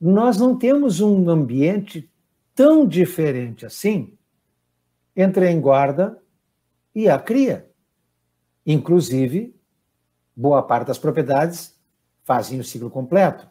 [0.00, 2.10] nós não temos um ambiente
[2.54, 4.16] tão diferente assim
[5.14, 6.22] entre a engorda
[6.94, 7.68] e a cria.
[8.64, 9.54] Inclusive,
[10.34, 11.76] boa parte das propriedades
[12.22, 13.50] fazem o ciclo completo.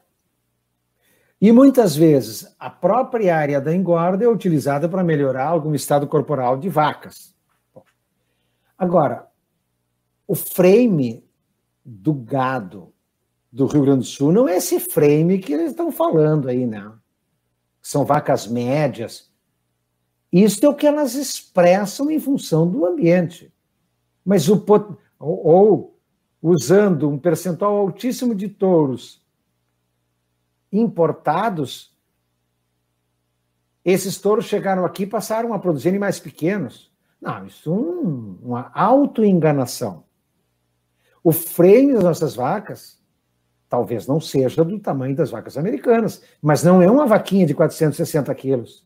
[1.40, 6.58] E muitas vezes a própria área da engorda é utilizada para melhorar algum estado corporal
[6.58, 7.36] de vacas.
[8.76, 9.28] Agora,
[10.28, 11.24] o frame
[11.86, 12.92] do gado
[13.52, 16.92] do Rio Grande do Sul não é esse frame que eles estão falando aí, né?
[17.82, 19.32] São vacas médias.
[20.32, 23.54] Isso é o que elas expressam em função do ambiente.
[24.26, 24.64] Mas o
[25.20, 26.00] ou, ou
[26.42, 29.26] usando um percentual altíssimo de touros
[30.72, 31.96] importados,
[33.84, 36.92] esses touros chegaram aqui e passaram a produzir animais pequenos.
[37.22, 40.04] Não, isso é um, uma autoenganação.
[41.24, 42.98] O frame das nossas vacas
[43.70, 48.34] talvez não seja do tamanho das vacas americanas, mas não é uma vaquinha de 460
[48.36, 48.86] quilos.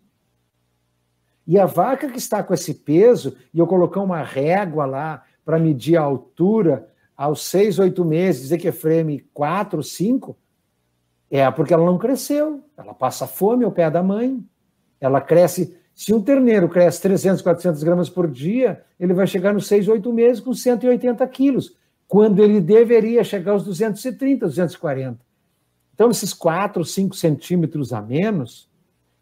[1.46, 5.60] E a vaca que está com esse peso, e eu colocar uma régua lá para
[5.60, 10.38] medir a altura aos seis, oito meses, dizer que é frame 4, 5,
[11.32, 12.62] é porque ela não cresceu.
[12.78, 14.44] Ela passa fome ao pé da mãe.
[15.00, 15.78] Ela cresce.
[15.96, 20.12] Se um terneiro cresce 300, 400 gramas por dia, ele vai chegar nos 6, 8
[20.12, 21.76] meses com 180 quilos,
[22.08, 25.20] quando ele deveria chegar aos 230, 240.
[25.94, 28.70] Então, esses 4, 5 centímetros a menos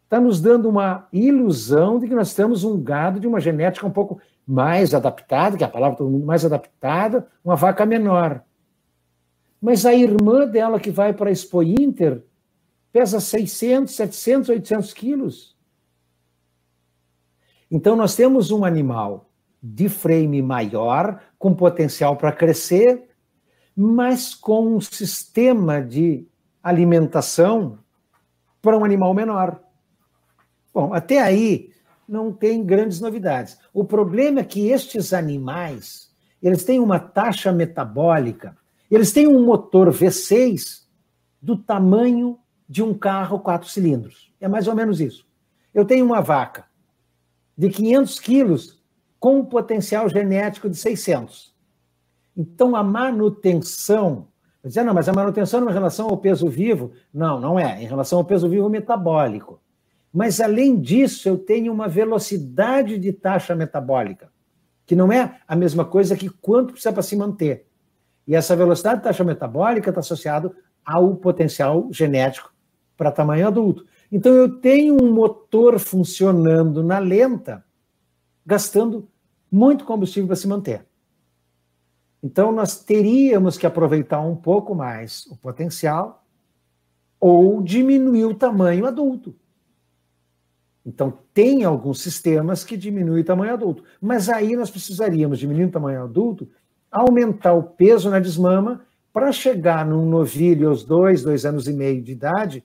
[0.04, 3.92] está nos dando uma ilusão de que nós temos um gado de uma genética um
[3.92, 8.42] pouco mais adaptada, que é a palavra todo mundo mais adaptada, uma vaca menor.
[9.60, 12.24] Mas a irmã dela que vai para a Expo Inter
[12.92, 15.56] pesa 600, 700, 800 quilos.
[17.70, 19.30] Então nós temos um animal
[19.62, 23.08] de frame maior, com potencial para crescer,
[23.76, 26.26] mas com um sistema de
[26.62, 27.78] alimentação
[28.60, 29.60] para um animal menor.
[30.72, 31.72] Bom, até aí
[32.08, 33.58] não tem grandes novidades.
[33.72, 36.10] O problema é que estes animais,
[36.42, 38.56] eles têm uma taxa metabólica
[38.90, 40.82] eles têm um motor V6
[41.40, 44.32] do tamanho de um carro quatro cilindros.
[44.40, 45.26] É mais ou menos isso.
[45.72, 46.64] Eu tenho uma vaca
[47.56, 48.82] de 500 quilos
[49.18, 51.54] com um potencial genético de 600.
[52.36, 54.28] Então, a manutenção.
[54.64, 56.92] Dizer, não, mas a manutenção em relação ao peso vivo.
[57.12, 57.82] Não, não é.
[57.82, 59.60] Em relação ao peso vivo metabólico.
[60.12, 64.32] Mas, além disso, eu tenho uma velocidade de taxa metabólica,
[64.84, 67.66] que não é a mesma coisa que quanto precisa para se manter.
[68.30, 72.54] E essa velocidade de taxa metabólica está associado ao potencial genético
[72.96, 73.84] para tamanho adulto.
[74.12, 77.64] Então eu tenho um motor funcionando na lenta,
[78.46, 79.08] gastando
[79.50, 80.86] muito combustível para se manter.
[82.22, 86.24] Então nós teríamos que aproveitar um pouco mais o potencial
[87.18, 89.34] ou diminuir o tamanho adulto.
[90.86, 93.84] Então, tem alguns sistemas que diminuem o tamanho adulto.
[94.00, 96.48] Mas aí nós precisaríamos diminuir o tamanho adulto
[96.90, 102.02] aumentar o peso na desmama para chegar num novilho aos dois, dois anos e meio
[102.02, 102.64] de idade,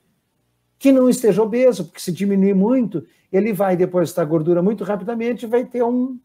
[0.77, 5.49] que não esteja obeso, porque se diminuir muito, ele vai depositar gordura muito rapidamente e
[5.49, 6.19] vai ter um,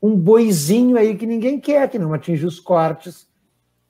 [0.00, 3.26] um boizinho aí que ninguém quer, que não atinge os cortes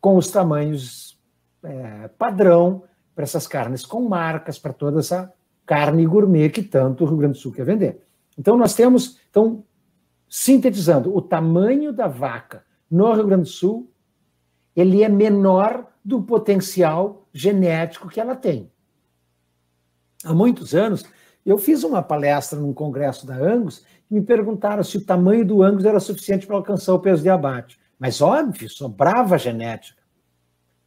[0.01, 1.21] com os tamanhos
[1.63, 5.33] é, padrão para essas carnes com marcas, para toda essa
[5.67, 8.03] carne gourmet que tanto o Rio Grande do Sul quer vender.
[8.39, 9.65] Então, nós temos, então,
[10.29, 13.91] sintetizando, o tamanho da vaca no Rio Grande do Sul,
[14.77, 18.71] ele é menor do potencial genético que ela tem.
[20.23, 21.03] Há muitos anos,
[21.45, 25.63] eu fiz uma palestra num congresso da Angus e me perguntaram se o tamanho do
[25.63, 27.81] Angus era suficiente para alcançar o peso de abate.
[27.99, 30.03] Mas óbvio, sobrava genética.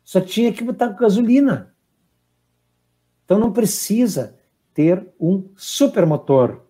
[0.03, 1.73] Só tinha que botar gasolina.
[3.23, 4.37] Então não precisa
[4.75, 6.61] ter um supermotor.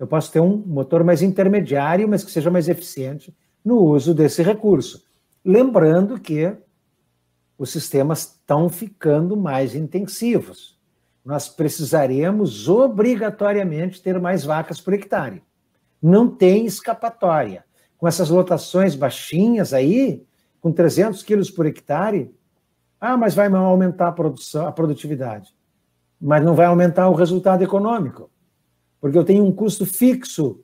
[0.00, 3.32] Eu posso ter um motor mais intermediário, mas que seja mais eficiente
[3.64, 5.04] no uso desse recurso.
[5.44, 6.56] Lembrando que
[7.56, 10.78] os sistemas estão ficando mais intensivos.
[11.24, 15.42] Nós precisaremos obrigatoriamente ter mais vacas por hectare.
[16.02, 17.64] Não tem escapatória.
[17.98, 20.24] Com essas lotações baixinhas aí,
[20.60, 22.34] com 300 quilos por hectare,
[22.98, 25.54] ah, mas vai aumentar a produção, a produtividade.
[26.20, 28.30] Mas não vai aumentar o resultado econômico,
[29.00, 30.62] porque eu tenho um custo fixo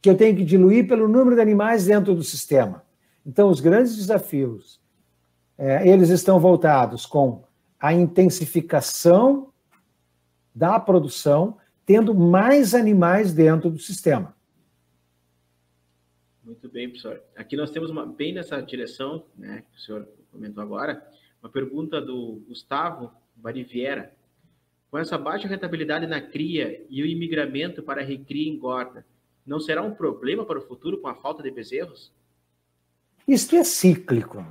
[0.00, 2.84] que eu tenho que diluir pelo número de animais dentro do sistema.
[3.24, 4.80] Então, os grandes desafios,
[5.58, 7.42] é, eles estão voltados com
[7.78, 9.52] a intensificação
[10.54, 14.34] da produção, tendo mais animais dentro do sistema.
[16.42, 17.20] Muito bem, professor.
[17.34, 21.04] Aqui nós temos uma, bem nessa direção, né, que o senhor comentou agora,
[21.42, 24.14] uma pergunta do Gustavo Bariviera.
[24.90, 29.04] Com essa baixa rentabilidade na cria e o imigramento para recria engorda,
[29.46, 32.12] não será um problema para o futuro com a falta de bezerros?
[33.26, 34.44] Isto é cíclico.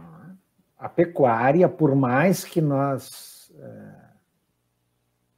[0.78, 3.96] A pecuária, por mais que nós é,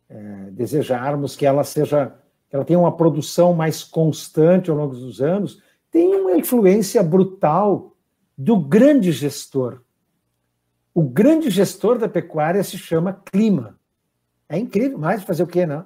[0.09, 2.13] é, desejarmos que ela seja,
[2.49, 7.95] que ela tenha uma produção mais constante ao longo dos anos, tem uma influência brutal
[8.37, 9.81] do grande gestor.
[10.93, 13.79] O grande gestor da pecuária se chama clima.
[14.49, 15.85] É incrível, mas fazer o quê, não?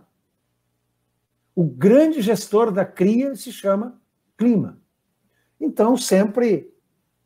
[1.55, 3.99] O grande gestor da cria se chama
[4.37, 4.79] clima.
[5.59, 6.71] Então, sempre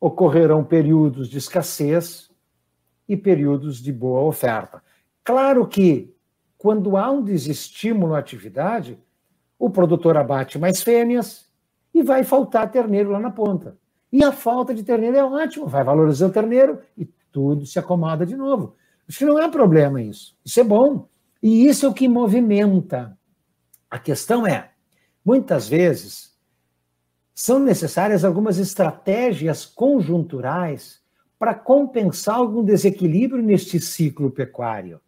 [0.00, 2.30] ocorrerão períodos de escassez
[3.08, 4.82] e períodos de boa oferta.
[5.24, 6.14] Claro que,
[6.58, 8.98] quando há um desestímulo à atividade,
[9.58, 11.50] o produtor abate mais fêmeas
[11.94, 13.78] e vai faltar terneiro lá na ponta.
[14.12, 18.26] E a falta de terneiro é ótimo, vai valorizar o terneiro e tudo se acomoda
[18.26, 18.76] de novo.
[19.08, 20.36] Que não é problema isso.
[20.44, 21.08] Isso é bom.
[21.42, 23.15] E isso é o que movimenta.
[23.96, 24.72] A questão é,
[25.24, 26.36] muitas vezes,
[27.34, 31.00] são necessárias algumas estratégias conjunturais
[31.38, 35.00] para compensar algum desequilíbrio neste ciclo pecuário,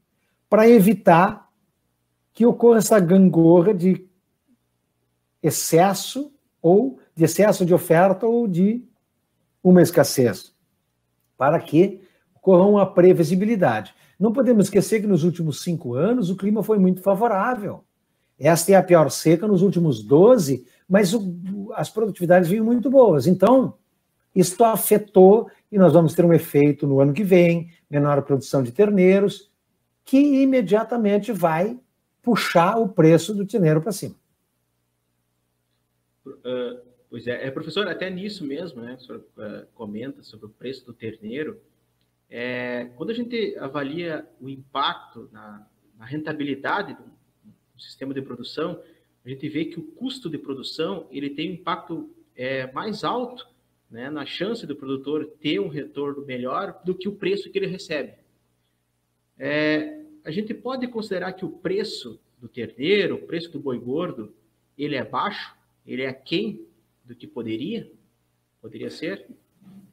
[0.48, 1.50] para evitar
[2.32, 4.08] que ocorra essa gangorra de
[5.42, 6.32] excesso
[6.62, 8.88] ou de excesso de oferta ou de
[9.62, 10.54] uma escassez,
[11.36, 12.00] para que
[12.36, 13.94] ocorra uma previsibilidade.
[14.18, 17.84] Não podemos esquecer que nos últimos cinco anos o clima foi muito favorável.
[18.38, 23.26] Esta é a pior seca nos últimos 12, mas o, as produtividades vinham muito boas.
[23.26, 23.74] Então,
[24.34, 28.70] isto afetou e nós vamos ter um efeito no ano que vem, menor produção de
[28.70, 29.50] terneiros,
[30.04, 31.78] que imediatamente vai
[32.22, 34.14] puxar o preço do terneiro para cima.
[36.24, 36.80] Uh,
[37.10, 38.94] pois é, é, professor, até nisso mesmo, né?
[38.94, 41.60] O senhor uh, comenta sobre o preço do terneiro.
[42.30, 45.66] É, quando a gente avalia o impacto na,
[45.98, 47.17] na rentabilidade do,
[47.80, 48.80] sistema de produção,
[49.24, 53.46] a gente vê que o custo de produção ele tem um impacto é, mais alto
[53.90, 57.66] né, na chance do produtor ter um retorno melhor do que o preço que ele
[57.66, 58.14] recebe.
[59.38, 64.32] É, a gente pode considerar que o preço do terneiro, o preço do boi gordo,
[64.76, 65.56] ele é baixo,
[65.86, 66.66] ele é aquém
[67.04, 67.90] do que poderia?
[68.60, 69.26] Poderia ser?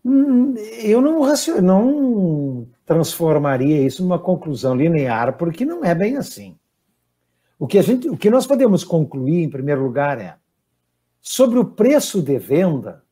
[0.04, 1.22] Hum, eu não,
[1.62, 6.56] não transformaria isso numa conclusão linear, porque não é bem assim.
[7.58, 10.38] O que, a gente, o que nós podemos concluir, em primeiro lugar, é
[11.22, 13.04] sobre o preço de venda,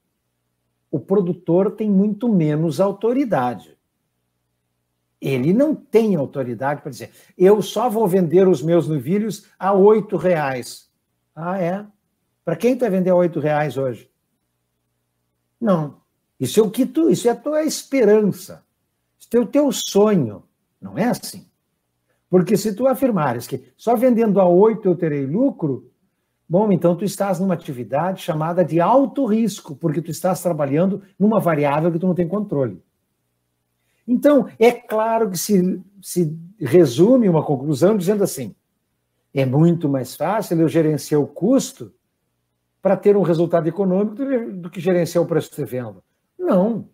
[0.91, 3.77] o produtor tem muito menos autoridade.
[5.19, 10.17] Ele não tem autoridade para dizer, eu só vou vender os meus novilhos a oito
[10.17, 10.91] reais.
[11.33, 11.85] Ah, é?
[12.43, 14.11] Para quem vai vender a oito reais hoje?
[15.59, 16.01] Não.
[16.39, 18.65] Isso é o que tu, isso é a tua esperança.
[19.17, 20.43] Isso é o teu sonho.
[20.79, 21.49] Não é assim.
[22.33, 25.91] Porque se tu afirmares que só vendendo a oito eu terei lucro,
[26.49, 31.39] bom, então tu estás numa atividade chamada de alto risco, porque tu estás trabalhando numa
[31.39, 32.81] variável que tu não tem controle.
[34.07, 38.55] Então, é claro que se, se resume uma conclusão dizendo assim:
[39.31, 41.93] é muito mais fácil eu gerenciar o custo
[42.81, 44.15] para ter um resultado econômico
[44.53, 46.03] do que gerenciar o preço de venda.
[46.35, 46.89] Não.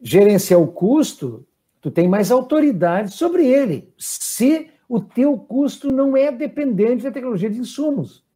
[0.00, 1.46] Gerenciar o custo,
[1.86, 7.48] tu tem mais autoridade sobre ele, se o teu custo não é dependente da tecnologia
[7.48, 8.26] de insumos.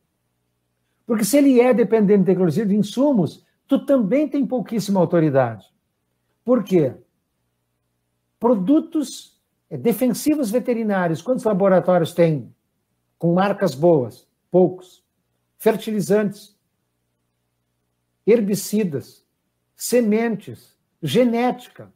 [1.05, 5.66] Porque se ele é dependente da tecnologia de insumos, tu também tem pouquíssima autoridade.
[6.44, 6.94] Por quê?
[8.38, 12.55] Produtos é, defensivos veterinários, quantos laboratórios tem
[13.18, 14.28] com marcas boas?
[14.48, 15.05] Poucos.
[15.59, 16.57] Fertilizantes,
[18.24, 19.26] herbicidas,
[19.74, 21.92] sementes, genética.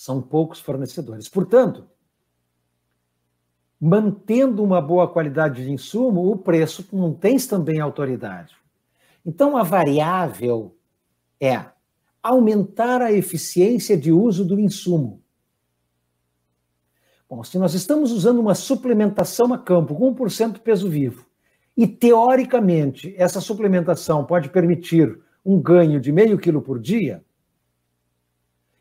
[0.00, 1.28] São poucos fornecedores.
[1.28, 1.86] Portanto,
[3.78, 8.56] mantendo uma boa qualidade de insumo, o preço não tem também autoridade.
[9.26, 10.74] Então, a variável
[11.38, 11.66] é
[12.22, 15.22] aumentar a eficiência de uso do insumo.
[17.28, 21.26] Bom, se nós estamos usando uma suplementação a campo com 1% peso vivo,
[21.76, 27.22] e teoricamente essa suplementação pode permitir um ganho de meio quilo por dia,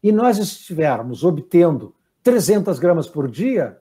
[0.02, 1.94] e nós estivermos obtendo
[2.24, 3.80] 300 gramas por dia,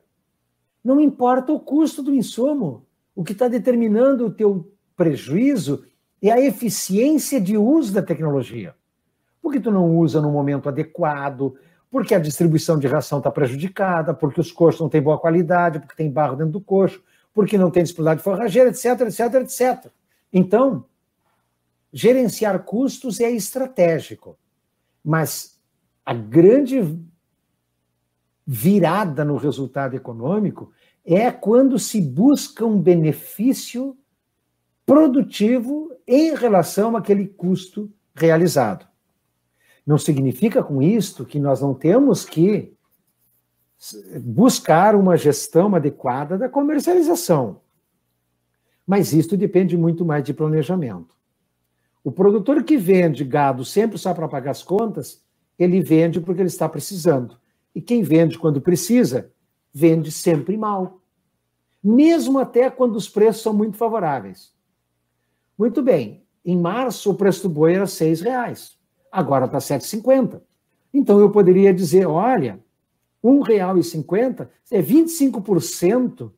[0.82, 2.86] não importa o custo do insumo.
[3.14, 5.84] O que está determinando o teu prejuízo
[6.22, 8.74] é a eficiência de uso da tecnologia.
[9.40, 11.54] Porque tu não usa no momento adequado,
[11.90, 15.96] porque a distribuição de ração está prejudicada, porque os coxos não têm boa qualidade, porque
[15.96, 17.02] tem barro dentro do coxo,
[17.32, 19.92] porque não tem disponibilidade forrageira, etc, etc, etc.
[20.32, 20.84] Então,
[21.92, 24.36] gerenciar custos é estratégico,
[25.04, 25.57] mas
[26.08, 26.98] a grande
[28.46, 30.72] virada no resultado econômico
[31.04, 33.94] é quando se busca um benefício
[34.86, 38.88] produtivo em relação àquele custo realizado.
[39.86, 42.74] Não significa com isto que nós não temos que
[44.22, 47.60] buscar uma gestão adequada da comercialização.
[48.86, 51.14] Mas isto depende muito mais de planejamento.
[52.02, 55.27] O produtor que vende gado sempre só para pagar as contas,
[55.58, 57.36] ele vende porque ele está precisando.
[57.74, 59.32] E quem vende quando precisa,
[59.72, 61.00] vende sempre mal.
[61.82, 64.52] Mesmo até quando os preços são muito favoráveis.
[65.56, 68.78] Muito bem, em março o preço do boi era R$ reais
[69.10, 70.40] agora está 7,50.
[70.92, 72.60] Então eu poderia dizer, olha,
[73.22, 76.30] R$ 1,50 é 25%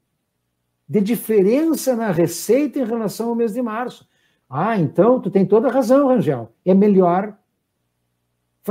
[0.89, 4.09] de diferença na receita em relação ao mês de março.
[4.49, 6.53] Ah, então tu tem toda a razão, Rangel.
[6.65, 7.39] É melhor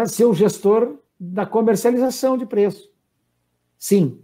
[0.08, 2.90] ser o gestor da comercialização de preço.
[3.78, 4.22] Sim.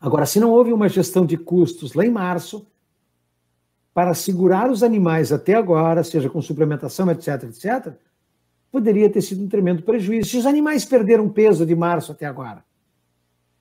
[0.00, 2.66] Agora, se não houve uma gestão de custos lá em março,
[3.92, 7.94] para segurar os animais até agora, seja com suplementação, etc., etc.,
[8.70, 10.30] poderia ter sido um tremendo prejuízo.
[10.30, 12.64] Se os animais perderam peso de março até agora,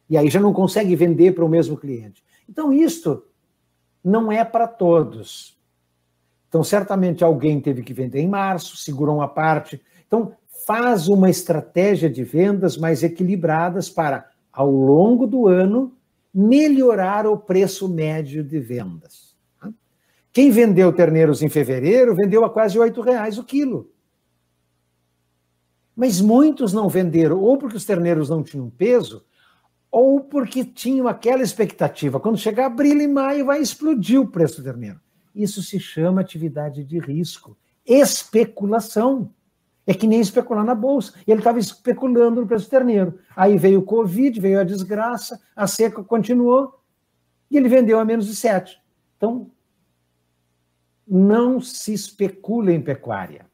[0.09, 2.23] e aí já não consegue vender para o mesmo cliente.
[2.47, 3.23] Então, isto
[4.03, 5.57] não é para todos.
[6.47, 9.81] Então, certamente alguém teve que vender em março, segurou uma parte.
[10.07, 10.33] Então,
[10.65, 15.95] faz uma estratégia de vendas mais equilibradas para, ao longo do ano,
[16.33, 19.35] melhorar o preço médio de vendas.
[20.31, 23.91] Quem vendeu terneiros em fevereiro vendeu a quase R$ reais o quilo.
[25.95, 29.25] Mas muitos não venderam, ou porque os terneiros não tinham peso,
[29.91, 32.19] ou porque tinham aquela expectativa.
[32.19, 34.99] Quando chegar abril e maio, vai explodir o preço do terneiro.
[35.35, 39.33] Isso se chama atividade de risco, especulação.
[39.89, 41.13] É que nem especular na bolsa.
[41.25, 43.17] Ele estava especulando no preço terneiro.
[43.35, 46.79] Aí veio o Covid, veio a desgraça, a seca continuou,
[47.49, 48.79] e ele vendeu a menos de 7.
[49.17, 49.49] Então,
[51.07, 53.49] não se especula em pecuária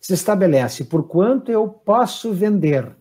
[0.00, 2.96] se estabelece por quanto eu posso vender.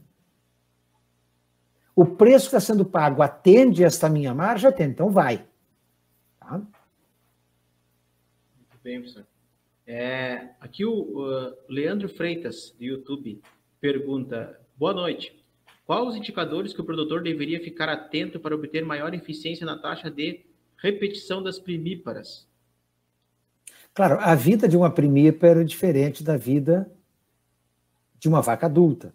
[1.96, 4.70] O preço que está sendo pago atende esta minha margem?
[4.70, 5.46] Atende, então vai.
[6.40, 6.52] Tá?
[6.52, 6.70] Muito
[8.84, 9.26] bem, professor.
[9.92, 13.42] É, aqui o Leandro Freitas, do YouTube,
[13.82, 15.36] pergunta: Boa noite.
[15.84, 20.12] Quais os indicadores que o produtor deveria ficar atento para obter maior eficiência na taxa
[20.12, 20.42] de
[20.78, 22.48] repetição das primíparas?
[23.92, 26.88] Claro, a vida de uma primípara é diferente da vida
[28.20, 29.12] de uma vaca adulta.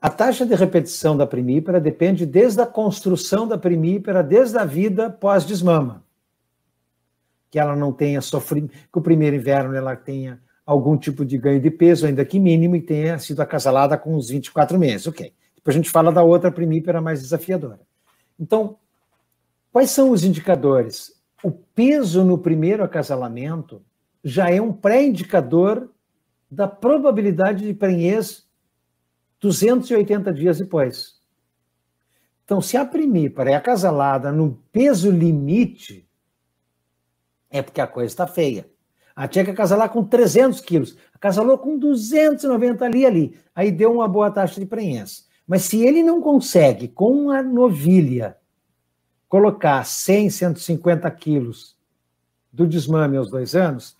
[0.00, 5.10] A taxa de repetição da primípara depende desde a construção da primípara, desde a vida
[5.10, 6.05] pós-desmama.
[7.56, 11.60] Que ela não tenha sofrido, que o primeiro inverno ela tenha algum tipo de ganho
[11.60, 15.06] de peso, ainda que mínimo, e tenha sido acasalada com uns 24 meses.
[15.06, 15.32] Ok.
[15.54, 17.80] Depois a gente fala da outra primípara mais desafiadora.
[18.38, 18.76] Então,
[19.72, 21.16] quais são os indicadores?
[21.42, 23.82] o peso no primeiro acasalamento
[24.24, 25.90] já é um pré-indicador
[26.50, 28.46] da probabilidade de prenhez
[29.40, 31.20] 280 dias depois.
[32.44, 36.05] Então, se a primípara é acasalada no peso limite,
[37.50, 38.68] é porque a coisa está feia.
[39.14, 44.06] A tinha que acasalar com 300 quilos, acasalou com 290 ali ali, aí deu uma
[44.06, 45.26] boa taxa de prenhez.
[45.46, 48.36] Mas se ele não consegue, com a novilha,
[49.28, 51.76] colocar 100, 150 quilos
[52.52, 53.96] do desmame aos dois anos,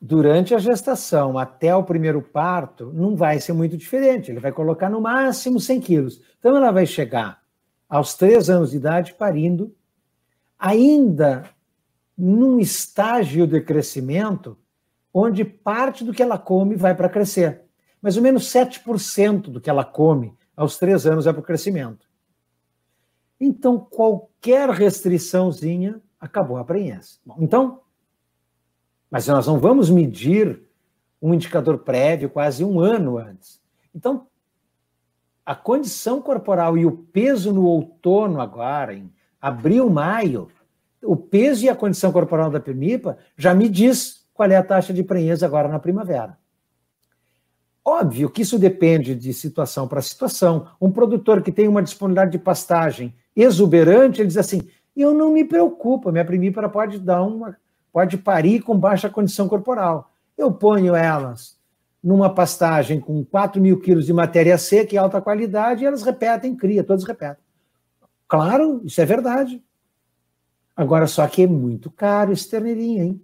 [0.00, 4.32] durante a gestação até o primeiro parto, não vai ser muito diferente.
[4.32, 6.20] Ele vai colocar no máximo 100 quilos.
[6.40, 7.40] Então, ela vai chegar
[7.88, 9.72] aos três anos de idade parindo,
[10.62, 11.50] ainda
[12.16, 14.56] num estágio de crescimento
[15.12, 17.62] onde parte do que ela come vai para crescer.
[18.00, 22.06] Mais ou menos 7% do que ela come aos três anos é para o crescimento.
[23.40, 27.20] Então, qualquer restriçãozinha acabou a prenhez.
[27.26, 27.80] Bom, então,
[29.10, 30.62] mas nós não vamos medir
[31.20, 33.60] um indicador prévio quase um ano antes.
[33.92, 34.28] Então,
[35.44, 39.12] a condição corporal e o peso no outono agora, em
[39.42, 40.48] abril, maio,
[41.02, 44.92] o peso e a condição corporal da pemipa já me diz qual é a taxa
[44.92, 46.38] de prenhez agora na primavera.
[47.84, 50.68] Óbvio que isso depende de situação para situação.
[50.80, 54.62] Um produtor que tem uma disponibilidade de pastagem exuberante, ele diz assim:
[54.96, 57.56] eu não me preocupo, minha primípara pode dar uma,
[57.92, 60.12] pode parir com baixa condição corporal.
[60.38, 61.58] Eu ponho elas
[62.02, 66.54] numa pastagem com 4 mil quilos de matéria seca e alta qualidade, e elas repetem,
[66.54, 67.42] cria, todos repetem.
[68.32, 69.62] Claro, isso é verdade.
[70.74, 73.22] Agora, só que é muito caro esse terneirinho, hein?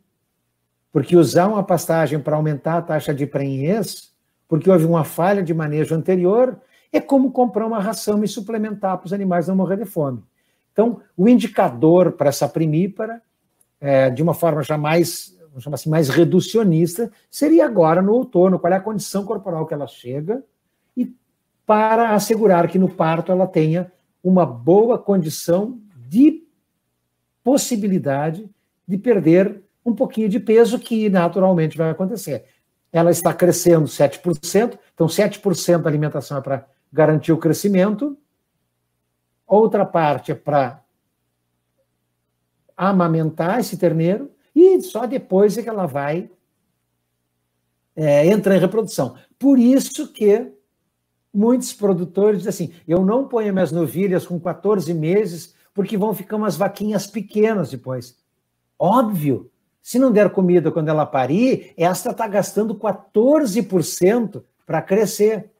[0.93, 4.13] Porque usar uma pastagem para aumentar a taxa de prenhez,
[4.47, 6.61] porque houve uma falha de manejo anterior,
[6.93, 10.23] é como comprar uma ração e suplementar para os animais não morrer de fome.
[10.75, 13.23] Então, o indicador para essa primípara,
[13.81, 18.59] é, de uma forma já mais vamos chamar assim, mais reducionista, seria agora no outono,
[18.59, 20.45] qual é a condição corporal que ela chega,
[20.95, 21.17] e
[21.65, 23.91] para assegurar que no parto ela tenha
[24.23, 26.47] uma boa condição de
[27.43, 28.49] possibilidade
[28.87, 32.45] de perder um pouquinho de peso, que naturalmente vai acontecer.
[32.93, 38.17] Ela está crescendo 7%, então 7% da alimentação é para garantir o crescimento,
[39.47, 40.83] outra parte é para
[42.77, 46.31] amamentar esse terneiro, e só depois é que ela vai
[47.95, 49.17] é, entrar em reprodução.
[49.39, 50.53] Por isso que
[51.39, 56.37] muitos produtores dizem assim: eu não ponho minhas novilhas com 14 meses, porque vão ficar
[56.37, 58.17] umas vaquinhas pequenas depois.
[58.79, 65.51] Óbvio, se não der comida quando ela parir, esta está gastando 14% para crescer.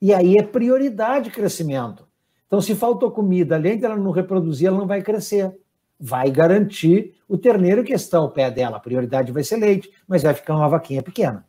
[0.00, 2.06] E aí é prioridade crescimento.
[2.46, 5.56] Então, se faltou comida, além dela não reproduzir, ela não vai crescer
[6.04, 8.78] vai garantir o terneiro que está ao pé dela.
[8.78, 11.46] A prioridade vai ser leite, mas vai ficar uma vaquinha pequena.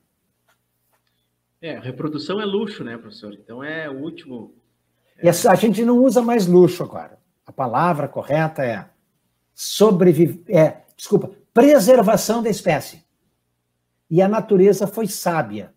[1.63, 3.33] É, reprodução é luxo, né, professor?
[3.33, 4.53] Então é o último.
[5.17, 5.29] É...
[5.29, 7.17] a gente não usa mais luxo agora.
[7.45, 8.89] A palavra correta é
[9.53, 10.43] sobreviver.
[10.53, 13.05] É, desculpa, preservação da espécie.
[14.09, 15.73] E a natureza foi sábia.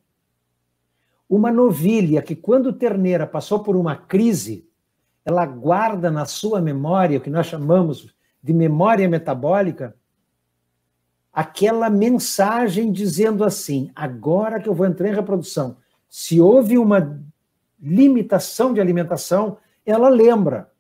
[1.29, 4.69] Uma novilha que, quando terneira passou por uma crise,
[5.25, 8.13] ela guarda na sua memória o que nós chamamos
[8.43, 9.97] de memória metabólica,
[11.37, 15.77] aquela mensagem dizendo assim: agora que eu vou entrar em reprodução,
[16.09, 17.23] se houve uma
[17.79, 20.73] limitação de alimentação, ela lembra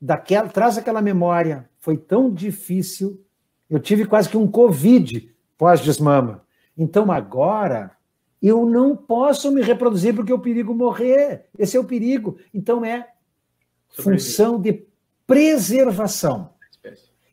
[0.00, 1.68] daquela, traz aquela memória.
[1.78, 3.22] Foi tão difícil,
[3.68, 6.42] eu tive quase que um covid pós-desmama.
[6.76, 7.92] Então agora
[8.40, 11.44] eu não posso me reproduzir porque o perigo morrer.
[11.58, 12.38] Esse é o perigo.
[12.54, 13.06] Então é
[13.90, 14.86] função de
[15.26, 16.54] preservação.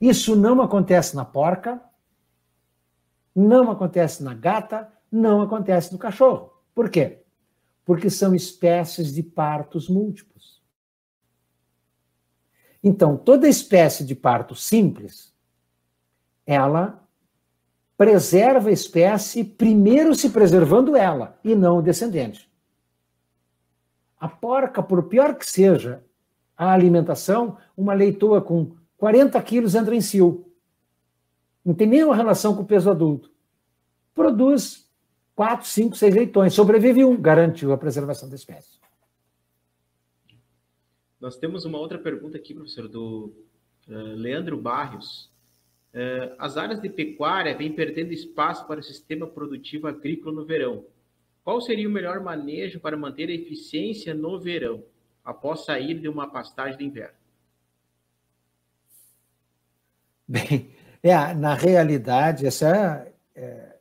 [0.02, 1.82] Isso não acontece na porca,
[3.36, 6.52] não acontece na gata, não acontece no cachorro.
[6.74, 7.24] Por quê?
[7.86, 10.62] Porque são espécies de partos múltiplos.
[12.84, 15.34] Então, toda espécie de parto simples,
[16.46, 17.02] ela
[17.98, 22.52] preserva a espécie primeiro se preservando ela e não o descendente.
[24.20, 26.04] A porca, por pior que seja
[26.58, 30.53] a alimentação, uma leitoa com 40 quilos entra em cio.
[31.64, 33.32] Não tem nenhuma relação com o peso adulto.
[34.14, 34.90] Produz
[35.36, 36.54] 4, 5, 6 leitões.
[36.54, 38.80] Sobrevive um, garantiu a preservação da espécie.
[41.20, 43.34] Nós temos uma outra pergunta aqui, professor, do
[43.88, 45.32] uh, Leandro Barrios.
[45.94, 50.86] Uh, as áreas de pecuária vêm perdendo espaço para o sistema produtivo agrícola no verão.
[51.44, 54.84] Qual seria o melhor manejo para manter a eficiência no verão?
[55.24, 57.18] após sair de uma pastagem de inverno?
[60.28, 63.76] Bem, é, na realidade, essa é,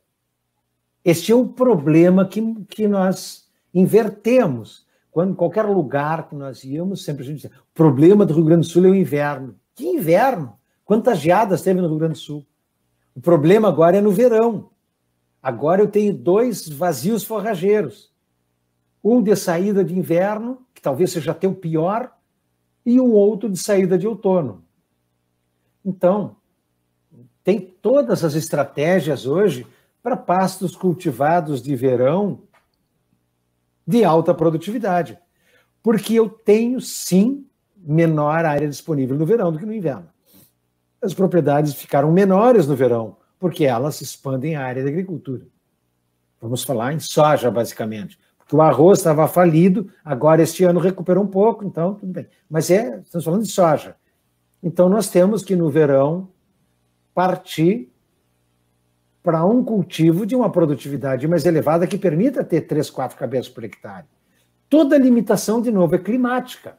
[1.03, 4.85] este é o problema que, que nós invertemos.
[5.09, 8.67] Quando qualquer lugar que nós íamos, sempre a gente dizia, o problema do Rio Grande
[8.67, 9.55] do Sul é o inverno.
[9.73, 10.57] Que inverno?
[10.83, 12.45] Quantas geadas teve no Rio Grande do Sul?
[13.15, 14.69] O problema agora é no verão.
[15.41, 18.11] Agora eu tenho dois vazios forrageiros.
[19.03, 22.13] Um de saída de inverno talvez seja até o pior,
[22.85, 24.65] e um outro de saída de outono.
[25.83, 26.35] Então,
[27.43, 29.67] tem todas as estratégias hoje
[30.01, 32.41] para pastos cultivados de verão
[33.85, 35.17] de alta produtividade.
[35.81, 37.45] Porque eu tenho, sim,
[37.77, 40.09] menor área disponível no verão do que no inverno.
[41.01, 45.45] As propriedades ficaram menores no verão, porque elas expandem a área da agricultura.
[46.41, 48.17] Vamos falar em soja, basicamente
[48.53, 52.27] que o arroz estava falido, agora este ano recuperou um pouco, então tudo bem.
[52.47, 53.95] Mas é, estamos falando de soja.
[54.61, 56.29] Então nós temos que no verão
[57.13, 57.91] partir
[59.21, 63.63] para um cultivo de uma produtividade mais elevada que permita ter três, quatro cabeças por
[63.63, 64.05] hectare.
[64.69, 66.77] Toda limitação, de novo, é climática.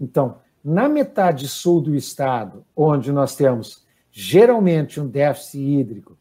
[0.00, 6.16] Então, na metade sul do estado, onde nós temos geralmente um déficit hídrico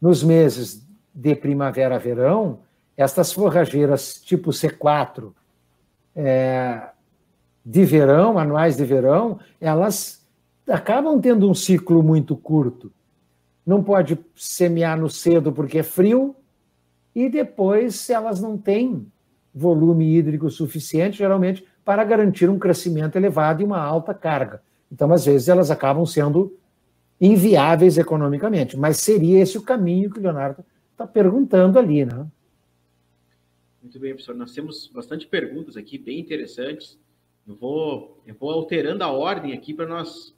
[0.00, 2.60] nos meses de primavera-verão,
[2.96, 5.32] estas forrageiras tipo C4,
[6.16, 6.88] é,
[7.64, 10.21] de verão, anuais de verão, elas
[10.68, 12.92] acabam tendo um ciclo muito curto.
[13.66, 16.34] Não pode semear no cedo porque é frio,
[17.14, 19.06] e depois elas não têm
[19.54, 24.62] volume hídrico suficiente, geralmente, para garantir um crescimento elevado e uma alta carga.
[24.90, 26.56] Então, às vezes, elas acabam sendo
[27.20, 28.76] inviáveis economicamente.
[28.76, 32.26] Mas seria esse o caminho que o Leonardo está perguntando ali, né?
[33.82, 34.34] Muito bem, professor.
[34.34, 36.98] Nós temos bastante perguntas aqui, bem interessantes.
[37.46, 40.34] Eu vou, eu vou alterando a ordem aqui para nós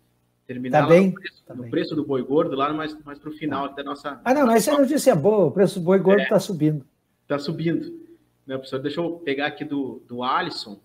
[0.46, 1.70] terminar tá bem, no, preço, tá no bem.
[1.70, 3.76] preço, do boi gordo, lá mais, mais para o final tá.
[3.76, 4.20] da nossa.
[4.24, 6.84] Ah, não, mas essa notícia é boa, o preço do boi gordo está é, subindo.
[7.22, 8.04] Está subindo.
[8.46, 8.78] Né, professor?
[8.78, 10.78] Deixa eu pegar aqui do, do Alisson,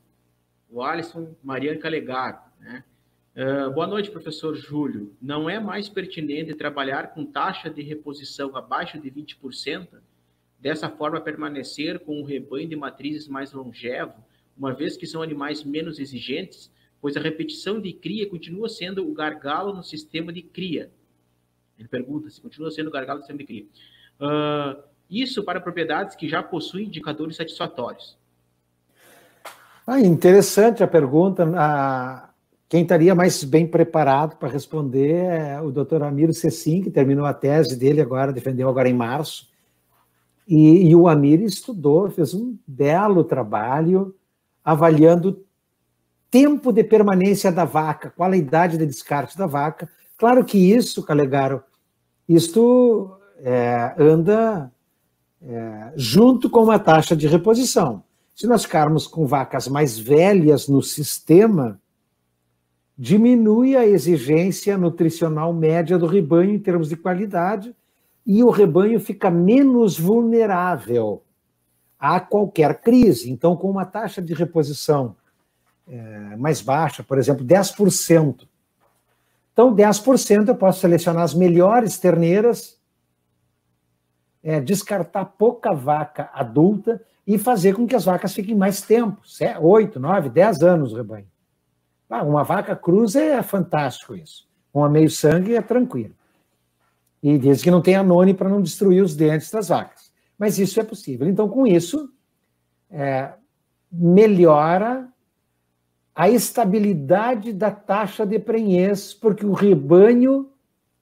[0.70, 2.54] o Alisson Mariana Calegar.
[2.60, 2.84] Né?
[3.36, 5.14] Uh, boa noite, professor Júlio.
[5.22, 9.88] Não é mais pertinente trabalhar com taxa de reposição abaixo de 20%?
[10.60, 14.14] Dessa forma, permanecer com um rebanho de matrizes mais longevo,
[14.58, 16.70] uma vez que são animais menos exigentes,
[17.02, 20.92] pois a repetição de cria continua sendo o gargalo no sistema de cria.
[21.78, 23.66] Ele pergunta se continua sendo o gargalo no sistema de cria.
[24.20, 28.18] Uh, isso para propriedades que já possuem indicadores satisfatórios.
[29.88, 31.50] Ah, interessante a pergunta.
[31.56, 32.30] Ah,
[32.68, 37.34] quem estaria mais bem preparado para responder é o doutor Amiro Cecim, que terminou a
[37.34, 39.50] tese dele agora, defendeu agora em março.
[40.48, 44.16] E, e o Amir estudou, fez um belo trabalho
[44.64, 45.44] avaliando
[46.32, 49.90] tempo de permanência da vaca, qual a idade de descarte da vaca.
[50.18, 51.64] Claro que isso, Calegaro,
[52.28, 54.72] isto é, anda
[55.42, 58.04] é, junto com uma taxa de reposição.
[58.36, 61.80] Se nós ficarmos com vacas mais velhas no sistema,
[62.98, 67.76] diminui a exigência nutricional média do rebanho em termos de qualidade
[68.26, 71.24] e o rebanho fica menos vulnerável
[71.98, 73.32] a qualquer crise.
[73.32, 75.16] Então, com uma taxa de reposição
[75.90, 78.48] é, mais baixa, por exemplo, 10%.
[79.52, 82.80] Então, 10% eu posso selecionar as melhores terneiras
[84.44, 89.22] é, descartar pouca vaca adulta e fazer com que as vacas fiquem mais tempo,
[89.60, 91.28] 8, 9, 10 anos rebanho.
[92.10, 94.48] Ah, uma vaca cruz é fantástico isso.
[94.74, 96.16] Uma meio sangue é tranquilo.
[97.22, 100.12] E diz que não tem anone para não destruir os dentes das vacas.
[100.38, 101.28] Mas isso é possível.
[101.28, 102.12] Então, com isso,
[102.90, 103.34] é,
[103.92, 105.08] melhora
[106.16, 110.50] a estabilidade da taxa de prenhez, porque o rebanho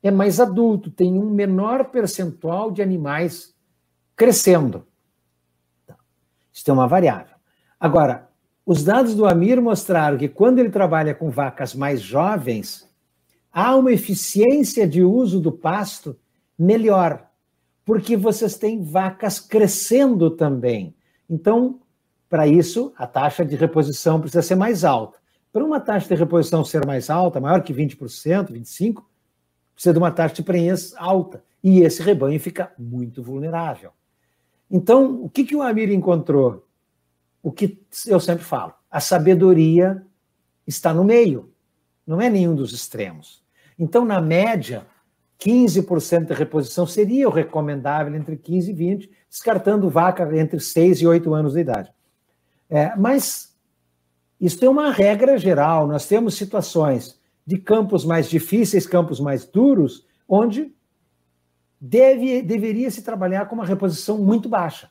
[0.04, 3.56] é mais adulto, tem um menor percentual de animais
[4.16, 4.86] crescendo.
[6.52, 7.36] Isso é uma variável.
[7.80, 8.30] Agora,
[8.66, 12.88] os dados do Amir mostraram que quando ele trabalha com vacas mais jovens,
[13.52, 16.18] há uma eficiência de uso do pasto
[16.58, 17.28] melhor,
[17.86, 20.96] porque vocês têm vacas crescendo também.
[21.30, 21.80] Então,
[22.30, 25.18] para isso, a taxa de reposição precisa ser mais alta.
[25.52, 29.04] Para uma taxa de reposição ser mais alta, maior que 20%, 25%,
[29.74, 31.44] precisa de uma taxa de prenhez alta.
[31.64, 33.92] E esse rebanho fica muito vulnerável.
[34.70, 36.68] Então, o que, que o Amir encontrou?
[37.42, 40.06] O que eu sempre falo: a sabedoria
[40.66, 41.52] está no meio,
[42.06, 43.42] não é nenhum dos extremos.
[43.80, 44.86] Então, na média,
[45.40, 51.08] 15% de reposição seria o recomendável entre 15 e 20, descartando vaca entre 6 e
[51.08, 51.92] 8 anos de idade.
[52.70, 53.56] É, mas
[54.40, 55.88] isso é uma regra geral.
[55.88, 60.74] Nós temos situações de campos mais difíceis, campos mais duros, onde
[61.80, 64.90] deve, deveria se trabalhar com uma reposição muito baixa,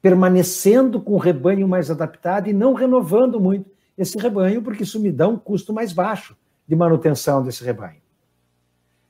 [0.00, 5.12] permanecendo com o rebanho mais adaptado e não renovando muito esse rebanho, porque isso me
[5.12, 8.00] dá um custo mais baixo de manutenção desse rebanho.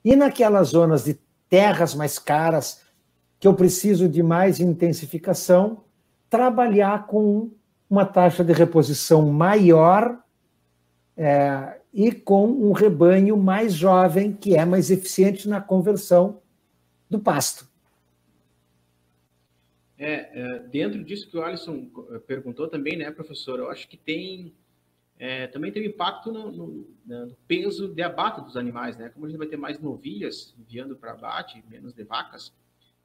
[0.04, 2.82] E naquelas zonas de terras mais caras,
[3.38, 5.84] que eu preciso de mais intensificação,
[6.28, 7.50] trabalhar com
[7.92, 10.24] uma taxa de reposição maior
[11.14, 16.40] é, e com um rebanho mais jovem, que é mais eficiente na conversão
[17.10, 17.68] do pasto.
[19.98, 23.98] É, é, dentro disso que o Alisson eh, perguntou também, né, professor, eu acho que
[23.98, 24.54] tem
[25.18, 29.10] é, também tem um impacto no, no, no, peso de abate dos animais, né?
[29.10, 32.52] Como a gente vai ter mais novilhas enviando para abate, menos de vacas,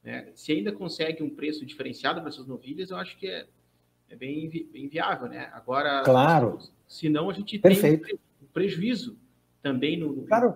[0.02, 0.32] né?
[0.34, 3.46] Se ainda consegue um preço diferenciado para essas novilhas, eu acho que é,
[4.10, 5.50] é bem, bem viável, né?
[5.54, 6.60] Agora, claro.
[6.88, 8.08] se não, a gente Perfeito.
[8.08, 8.20] tem
[8.54, 9.18] prejuízo
[9.62, 10.56] também no, claro,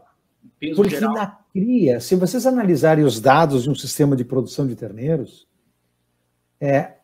[0.60, 1.14] peso porque geral.
[1.14, 5.48] na cria, se vocês analisarem os dados de um sistema de produção de terneiros,
[6.60, 6.96] é,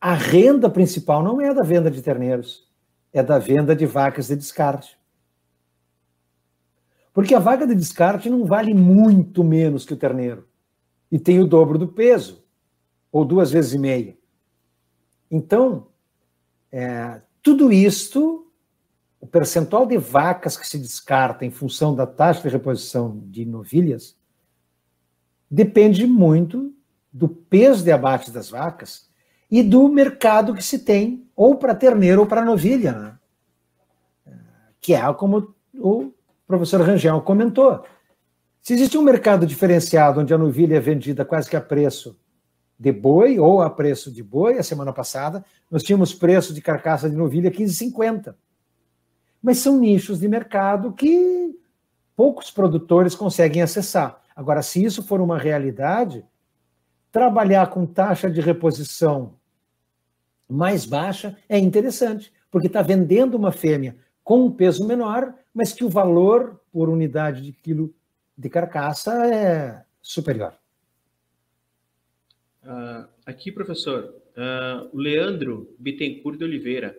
[0.00, 2.68] a renda principal não é da venda de terneiros,
[3.12, 4.98] é da venda de vacas de descarte.
[7.12, 10.46] Porque a vaca de descarte não vale muito menos que o terneiro.
[11.10, 12.44] E tem o dobro do peso,
[13.10, 14.16] ou duas vezes e meia.
[15.30, 15.86] Então,
[16.72, 18.48] é, tudo isto
[19.20, 24.16] o percentual de vacas que se descarta em função da taxa de reposição de novilhas
[25.50, 26.72] depende muito
[27.12, 29.08] do peso de abate das vacas
[29.50, 33.18] e do mercado que se tem, ou para terneiro ou para novilha, né?
[34.80, 36.12] que é como o
[36.46, 37.82] professor Rangel comentou.
[38.60, 42.18] Se existe um mercado diferenciado onde a novilha é vendida quase que a preço
[42.78, 47.10] de boi ou a preço de boi, a semana passada, nós tínhamos preço de carcaça
[47.10, 48.34] de novilha 15,50.
[49.42, 51.58] Mas são nichos de mercado que
[52.14, 54.20] poucos produtores conseguem acessar.
[54.34, 56.24] Agora, se isso for uma realidade,
[57.10, 59.34] trabalhar com taxa de reposição
[60.48, 65.84] mais baixa é interessante, porque está vendendo uma fêmea com um peso menor, mas que
[65.84, 67.92] o valor por unidade de quilo
[68.36, 70.54] de carcaça é superior.
[72.68, 76.98] Uh, aqui, professor, uh, o Leandro Bittencourt de Oliveira,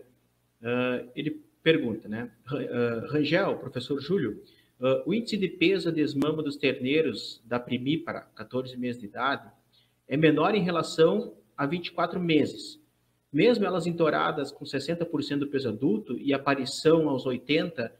[0.64, 2.32] uh, ele pergunta, né?
[3.10, 4.42] Rangel, professor Júlio,
[5.06, 9.52] o índice de peso a desmama dos terneiros da primípara, 14 meses de idade,
[10.08, 12.82] é menor em relação a 24 meses.
[13.32, 17.92] Mesmo elas entoradas com 60% do peso adulto e aparição aos 80%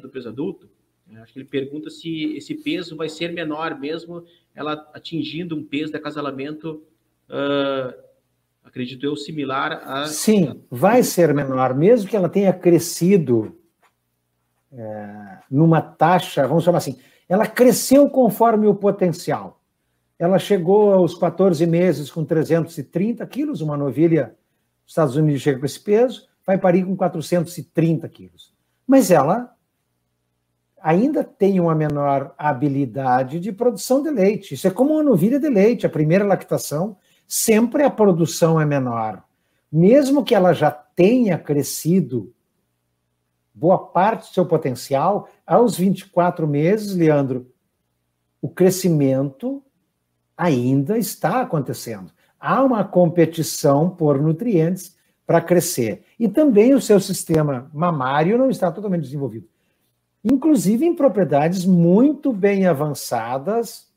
[0.00, 0.68] do peso adulto,
[1.06, 4.24] né, acho que ele pergunta se esse peso vai ser menor, mesmo
[4.54, 6.82] ela atingindo um peso de acasalamento,
[7.32, 7.94] uh,
[8.62, 10.06] acredito eu, similar a.
[10.06, 13.58] Sim, vai ser menor, mesmo que ela tenha crescido
[14.72, 19.60] é, numa taxa, vamos chamar assim, ela cresceu conforme o potencial.
[20.18, 24.36] Ela chegou aos 14 meses com 330 quilos, uma novilha
[24.84, 28.52] dos Estados Unidos chega com esse peso, vai parir com 430 quilos.
[28.86, 29.54] Mas ela
[30.80, 34.54] ainda tem uma menor habilidade de produção de leite.
[34.54, 35.86] Isso é como uma novilha de leite.
[35.86, 36.96] A primeira lactação,
[37.26, 39.22] sempre a produção é menor.
[39.70, 42.32] Mesmo que ela já tenha crescido
[43.54, 47.46] boa parte do seu potencial, aos 24 meses, Leandro,
[48.40, 49.62] o crescimento
[50.36, 52.10] ainda está acontecendo.
[52.40, 54.96] Há uma competição por nutrientes
[55.26, 56.04] para crescer.
[56.18, 59.46] E também o seu sistema mamário não está totalmente desenvolvido.
[60.24, 63.88] Inclusive em propriedades muito bem avançadas,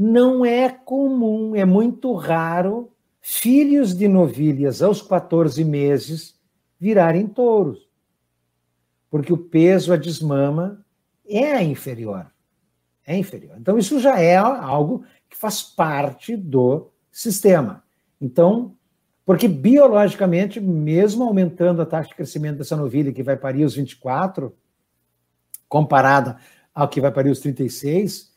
[0.00, 2.90] não é comum, é muito raro
[3.20, 6.38] filhos de novilhas aos 14 meses
[6.78, 7.88] virarem touros.
[9.10, 10.84] Porque o peso a desmama
[11.26, 12.30] é inferior
[13.10, 13.56] é inferior.
[13.58, 17.82] Então, isso já é algo que faz parte do sistema.
[18.20, 18.76] Então,
[19.26, 24.54] porque biologicamente, mesmo aumentando a taxa de crescimento dessa novilha que vai parir os 24,
[25.68, 26.36] comparada
[26.72, 28.32] ao que vai parir os 36,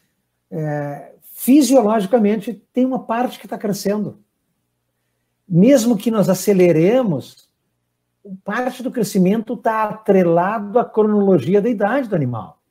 [0.49, 1.12] é,
[1.44, 4.24] fisiologicamente tem uma parte que está crescendo.
[5.46, 7.50] Mesmo que nós aceleremos,
[8.46, 12.62] parte do crescimento está atrelado à cronologia da idade do animal.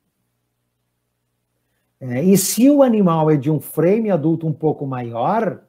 [2.01, 5.61] É, e se o animal é de um frame adulto um pouco maior,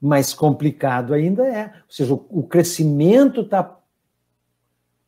[0.00, 1.66] mais complicado ainda é.
[1.66, 3.78] Ou seja, o, o crescimento está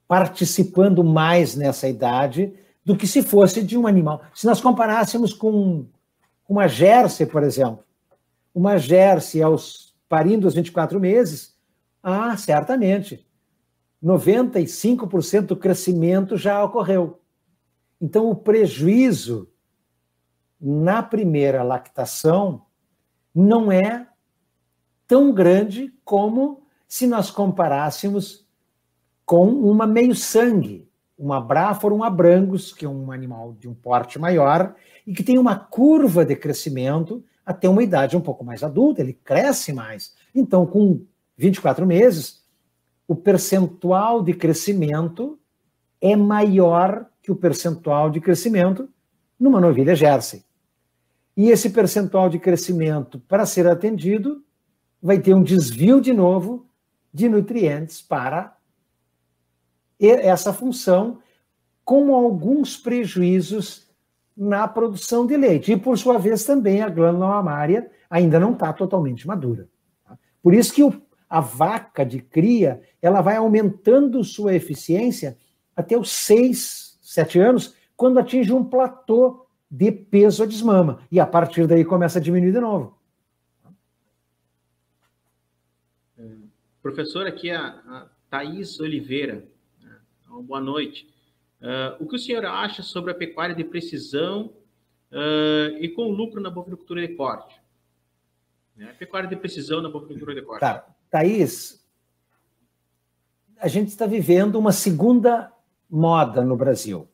[0.07, 2.53] participando mais nessa idade
[2.85, 4.23] do que se fosse de um animal.
[4.35, 5.87] Se nós comparássemos com
[6.51, 7.85] uma Jersey, por exemplo,
[8.53, 11.57] uma Jersey aos parindo aos 24 meses,
[12.03, 13.25] ah, certamente,
[14.03, 17.21] 95% do crescimento já ocorreu.
[18.01, 19.49] Então, o prejuízo
[20.61, 22.67] na primeira lactação
[23.33, 24.09] não é
[25.07, 28.45] tão grande como se nós comparássemos
[29.25, 30.90] com uma meio-sangue,
[31.21, 34.75] uma Bráfora, um Abrangus, que é um animal de um porte maior
[35.07, 39.13] e que tem uma curva de crescimento até uma idade um pouco mais adulta, ele
[39.13, 40.15] cresce mais.
[40.35, 41.03] Então, com
[41.37, 42.43] 24 meses,
[43.07, 45.39] o percentual de crescimento
[46.01, 48.89] é maior que o percentual de crescimento
[49.39, 50.43] numa novilha Jersey.
[51.37, 54.43] E esse percentual de crescimento, para ser atendido,
[55.03, 56.67] vai ter um desvio de novo
[57.13, 58.57] de nutrientes para
[60.09, 61.19] essa função,
[61.85, 63.91] com alguns prejuízos
[64.37, 65.73] na produção de leite.
[65.73, 69.69] E, por sua vez, também a glândula mamária ainda não está totalmente madura.
[70.05, 70.19] Tá?
[70.43, 75.37] Por isso que o, a vaca de cria ela vai aumentando sua eficiência
[75.77, 81.01] até os 6, 7 anos, quando atinge um platô de peso a desmama.
[81.13, 82.99] E a partir daí começa a diminuir de novo.
[86.19, 86.25] É,
[86.83, 89.45] professor, aqui é a, a Thaís Oliveira.
[90.41, 91.07] Uma boa noite.
[91.61, 94.55] Uh, o que o senhor acha sobre a pecuária de precisão
[95.13, 97.61] uh, e com lucro na bovinocultura de corte?
[98.75, 98.95] Né?
[98.99, 100.61] Pecuária de precisão na bovinocultura de corte.
[100.61, 100.87] Tá.
[101.11, 101.85] Thaís,
[103.59, 105.53] a gente está vivendo uma segunda
[105.91, 107.07] moda no Brasil.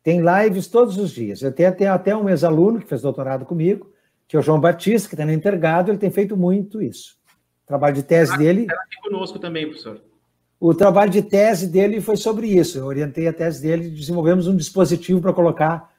[0.00, 1.42] Tem lives todos os dias.
[1.42, 3.92] Eu tenho até, até um ex-aluno que fez doutorado comigo,
[4.28, 7.18] que é o João Batista, que está na Intergado, ele tem feito muito isso.
[7.64, 8.62] O trabalho de tese dele.
[8.62, 10.00] Está aqui conosco também, professor.
[10.58, 12.78] O trabalho de tese dele foi sobre isso.
[12.78, 15.92] Eu orientei a tese dele e desenvolvemos um dispositivo para colocar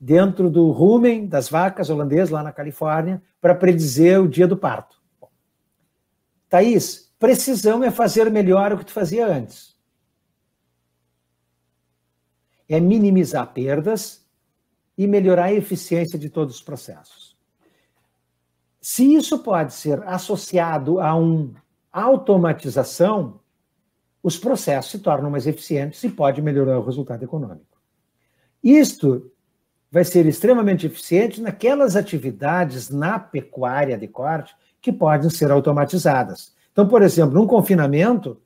[0.00, 4.96] dentro do rumen das vacas holandês, lá na Califórnia, para predizer o dia do parto.
[6.48, 9.76] Thaís, precisão é fazer melhor o que tu fazia antes.
[12.68, 14.26] É minimizar perdas
[14.96, 17.36] e melhorar a eficiência de todos os processos.
[18.80, 21.54] Se isso pode ser associado a uma
[21.92, 23.40] automatização,
[24.26, 27.78] os processos se tornam mais eficientes e pode melhorar o resultado econômico.
[28.60, 29.30] Isto
[29.88, 34.52] vai ser extremamente eficiente naquelas atividades na pecuária de corte
[34.82, 36.52] que podem ser automatizadas.
[36.72, 38.42] Então, por exemplo, num confinamento,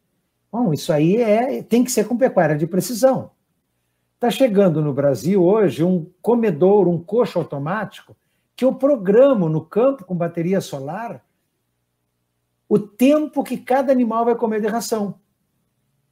[0.53, 3.31] bom, isso aí é, tem que ser com pecuária de precisão.
[4.17, 8.15] Está chegando no Brasil hoje um comedor, um coxo automático,
[8.55, 11.25] que eu programo no campo com bateria solar
[12.69, 15.19] o tempo que cada animal vai comer de ração.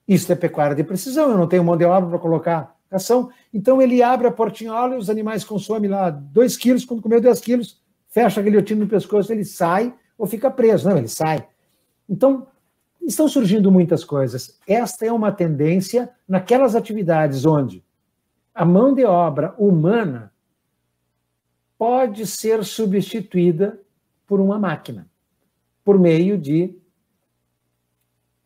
[0.09, 3.31] Isso é pecuária de precisão, eu não tenho mão de obra para colocar ração.
[3.53, 7.39] Então ele abre a portinhola e os animais consomem lá 2 quilos, quando comeu 10
[7.41, 7.79] quilos,
[8.09, 10.89] fecha a guilhotina no pescoço, ele sai ou fica preso.
[10.89, 11.47] Não, ele sai.
[12.09, 12.47] Então,
[13.03, 14.59] estão surgindo muitas coisas.
[14.67, 17.85] Esta é uma tendência naquelas atividades onde
[18.55, 20.33] a mão de obra humana
[21.77, 23.81] pode ser substituída
[24.27, 25.07] por uma máquina,
[25.85, 26.75] por meio de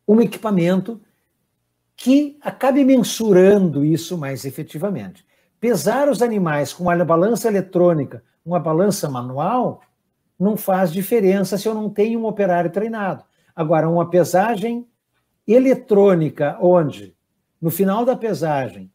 [0.06, 1.00] um equipamento
[2.03, 5.24] que acabe mensurando isso mais efetivamente.
[5.61, 9.82] Pesar os animais com uma balança eletrônica, uma balança manual,
[10.36, 13.22] não faz diferença se eu não tenho um operário treinado.
[13.55, 14.84] Agora, uma pesagem
[15.46, 17.14] eletrônica, onde,
[17.61, 18.90] no final da pesagem,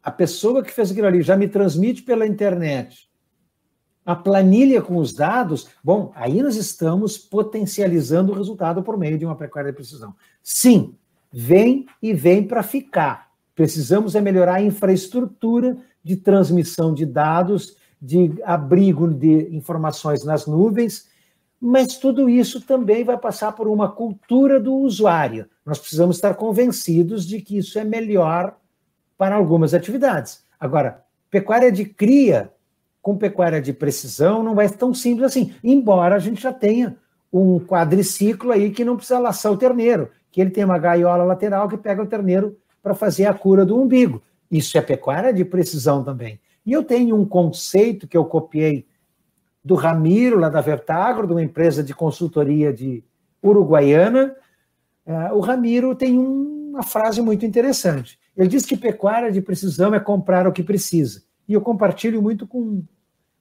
[0.00, 3.10] a pessoa que fez aquilo ali já me transmite pela internet
[4.06, 9.24] a planilha com os dados, bom, aí nós estamos potencializando o resultado por meio de
[9.24, 10.14] uma pecuária de precisão.
[10.40, 10.94] Sim,
[11.36, 13.28] vem e vem para ficar.
[13.56, 21.08] Precisamos é melhorar a infraestrutura de transmissão de dados, de abrigo de informações nas nuvens,
[21.60, 25.46] mas tudo isso também vai passar por uma cultura do usuário.
[25.66, 28.56] Nós precisamos estar convencidos de que isso é melhor
[29.18, 30.44] para algumas atividades.
[30.60, 32.52] Agora, pecuária de cria
[33.02, 36.96] com pecuária de precisão não vai ser tão simples assim, embora a gente já tenha
[37.32, 41.68] um quadriciclo aí que não precisa laçar o terneiro, que ele tem uma gaiola lateral
[41.68, 44.20] que pega o terneiro para fazer a cura do umbigo.
[44.50, 46.40] Isso é pecuária de precisão também.
[46.66, 48.84] E eu tenho um conceito que eu copiei
[49.64, 53.04] do Ramiro, lá da Vertagro, de uma empresa de consultoria de
[53.40, 54.34] Uruguaiana.
[55.06, 58.18] É, o Ramiro tem uma frase muito interessante.
[58.36, 61.22] Ele diz que pecuária de precisão é comprar o que precisa.
[61.46, 62.82] E eu compartilho muito com,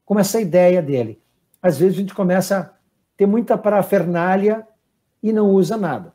[0.05, 1.19] com essa ideia dele.
[1.59, 2.69] Às vezes a gente começa a
[3.17, 4.63] ter muita parafernália
[5.23, 6.13] e não usa nada.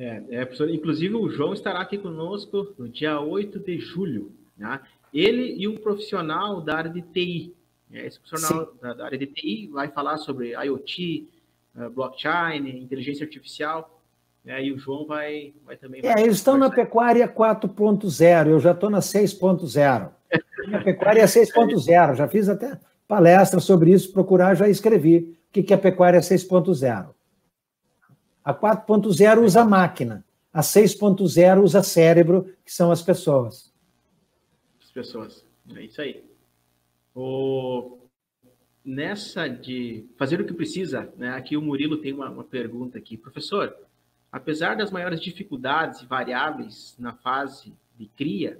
[0.00, 4.30] É, é, professor, inclusive o João estará aqui conosco no dia 8 de julho.
[4.56, 4.80] Né?
[5.12, 7.52] Ele e um profissional da área de TI.
[7.90, 8.06] Né?
[8.06, 11.28] Esse profissional da, da, área de TI vai falar sobre IoT,
[11.74, 14.00] uh, blockchain, inteligência artificial.
[14.44, 14.66] Né?
[14.66, 16.00] E o João vai, vai também.
[16.04, 20.12] É, eles estão na pecuária 4.0, eu já estou na 6.0.
[20.74, 22.78] A pecuária é 6.0, já fiz até
[23.08, 27.17] palestra sobre isso, procurar, já escrevi o que é pecuária 6.0.
[28.48, 30.24] A 4.0 usa máquina.
[30.50, 33.70] A 6.0 usa cérebro, que são as pessoas.
[34.80, 35.46] As pessoas.
[35.76, 36.24] É isso aí.
[37.14, 37.98] O...
[38.82, 41.32] Nessa de fazer o que precisa, né?
[41.32, 43.18] aqui o Murilo tem uma, uma pergunta aqui.
[43.18, 43.76] Professor,
[44.32, 48.58] apesar das maiores dificuldades e variáveis na fase de cria,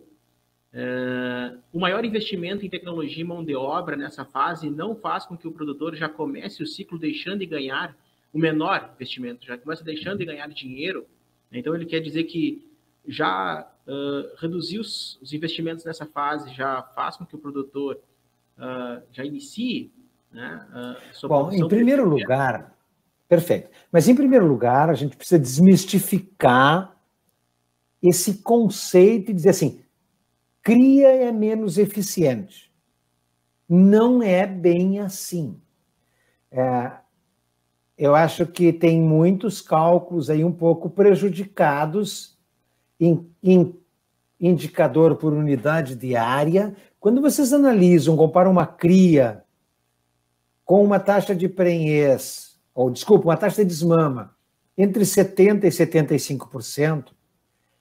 [0.70, 5.34] Uh, o maior investimento em tecnologia e mão de obra nessa fase não faz com
[5.34, 7.97] que o produtor já comece o ciclo deixando de ganhar
[8.32, 11.06] o menor investimento, já começa deixando de ganhar dinheiro.
[11.50, 11.58] Né?
[11.58, 12.66] Então, ele quer dizer que
[13.06, 17.98] já uh, reduzir os, os, investimentos nessa fase já faz com que o produtor
[18.58, 19.90] uh, já inicie
[20.30, 20.66] né,
[21.22, 22.76] uh, Bom, em primeiro lugar,
[23.26, 23.70] perfeito.
[23.90, 26.94] Mas, em primeiro lugar, a gente precisa desmistificar
[28.02, 29.82] esse conceito e dizer assim:
[30.62, 32.70] cria é menos eficiente.
[33.68, 35.60] Não é bem assim.
[36.50, 36.92] É,
[37.99, 42.38] eu acho que tem muitos cálculos aí um pouco prejudicados
[43.01, 43.74] em, em
[44.40, 46.76] indicador por unidade diária.
[47.01, 49.42] Quando vocês analisam, comparam uma cria
[50.64, 54.36] com uma taxa de prenhez, ou desculpa, uma taxa de desmama
[54.76, 57.07] entre 70% e 75%,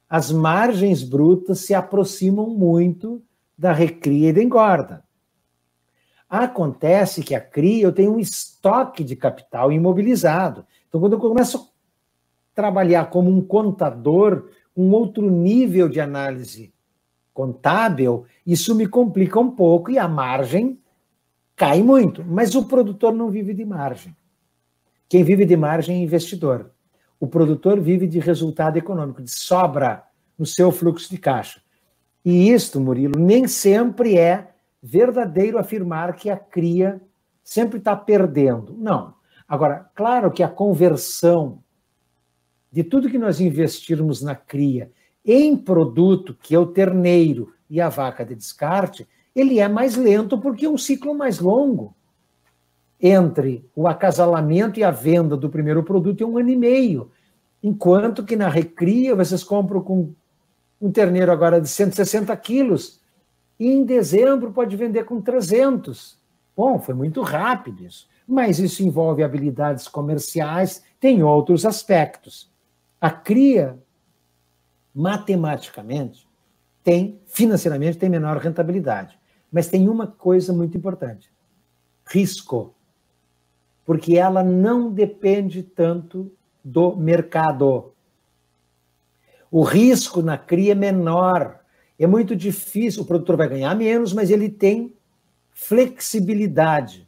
[0.10, 3.22] as margens brutas se aproximam muito
[3.56, 5.04] da recria e da engorda.
[6.30, 10.66] Acontece que a cria eu tenho um estoque de capital imobilizado.
[10.88, 16.74] Então, quando eu começo a trabalhar como um contador, um outro nível de análise
[17.34, 20.80] contábil, isso me complica um pouco e a margem
[21.56, 22.26] cai muito.
[22.26, 24.16] Mas o produtor não vive de margem.
[25.08, 26.72] Quem vive de margem é investidor.
[27.20, 30.04] O produtor vive de resultado econômico, de sobra
[30.38, 31.62] no seu fluxo de caixa.
[32.24, 34.50] E isto, Murilo, nem sempre é
[34.82, 37.02] verdadeiro afirmar que a cria
[37.44, 38.76] sempre está perdendo.
[38.78, 39.16] Não.
[39.48, 41.64] Agora, claro que a conversão
[42.72, 44.92] de tudo que nós investirmos na cria
[45.26, 50.38] em produto, que é o terneiro e a vaca de descarte, ele é mais lento
[50.38, 51.96] porque é um ciclo mais longo.
[53.00, 57.12] Entre o acasalamento e a venda do primeiro produto é um ano e meio.
[57.62, 60.14] Enquanto que na recria vocês compram com
[60.80, 63.02] um terneiro agora de 160 quilos
[63.60, 66.18] e em dezembro pode vender com 300.
[66.56, 68.08] Bom, foi muito rápido isso.
[68.28, 72.52] Mas isso envolve habilidades comerciais, tem outros aspectos.
[73.00, 73.78] A cria,
[74.94, 76.28] matematicamente,
[76.84, 79.18] tem, financeiramente, tem menor rentabilidade.
[79.52, 81.32] Mas tem uma coisa muito importante:
[82.06, 82.74] risco.
[83.86, 86.30] Porque ela não depende tanto
[86.64, 87.94] do mercado.
[89.50, 91.57] O risco na cria é menor.
[92.00, 94.94] É muito difícil, o produtor vai ganhar menos, mas ele tem
[95.52, 97.08] flexibilidade.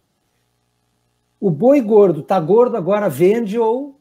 [1.39, 3.99] O boi gordo está gordo, agora vende ou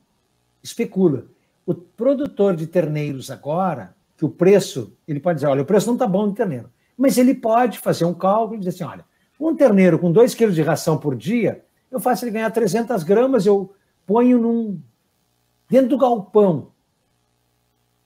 [0.62, 1.26] especula.
[1.66, 5.94] O produtor de terneiros agora, que o preço, ele pode dizer, olha, o preço não
[5.94, 6.70] está bom de terneiro.
[6.96, 9.04] Mas ele pode fazer um cálculo e dizer assim, olha,
[9.38, 13.46] um terneiro com 2 quilos de ração por dia, eu faço ele ganhar 300 gramas,
[13.46, 13.72] eu
[14.06, 14.80] ponho num,
[15.68, 16.72] dentro do galpão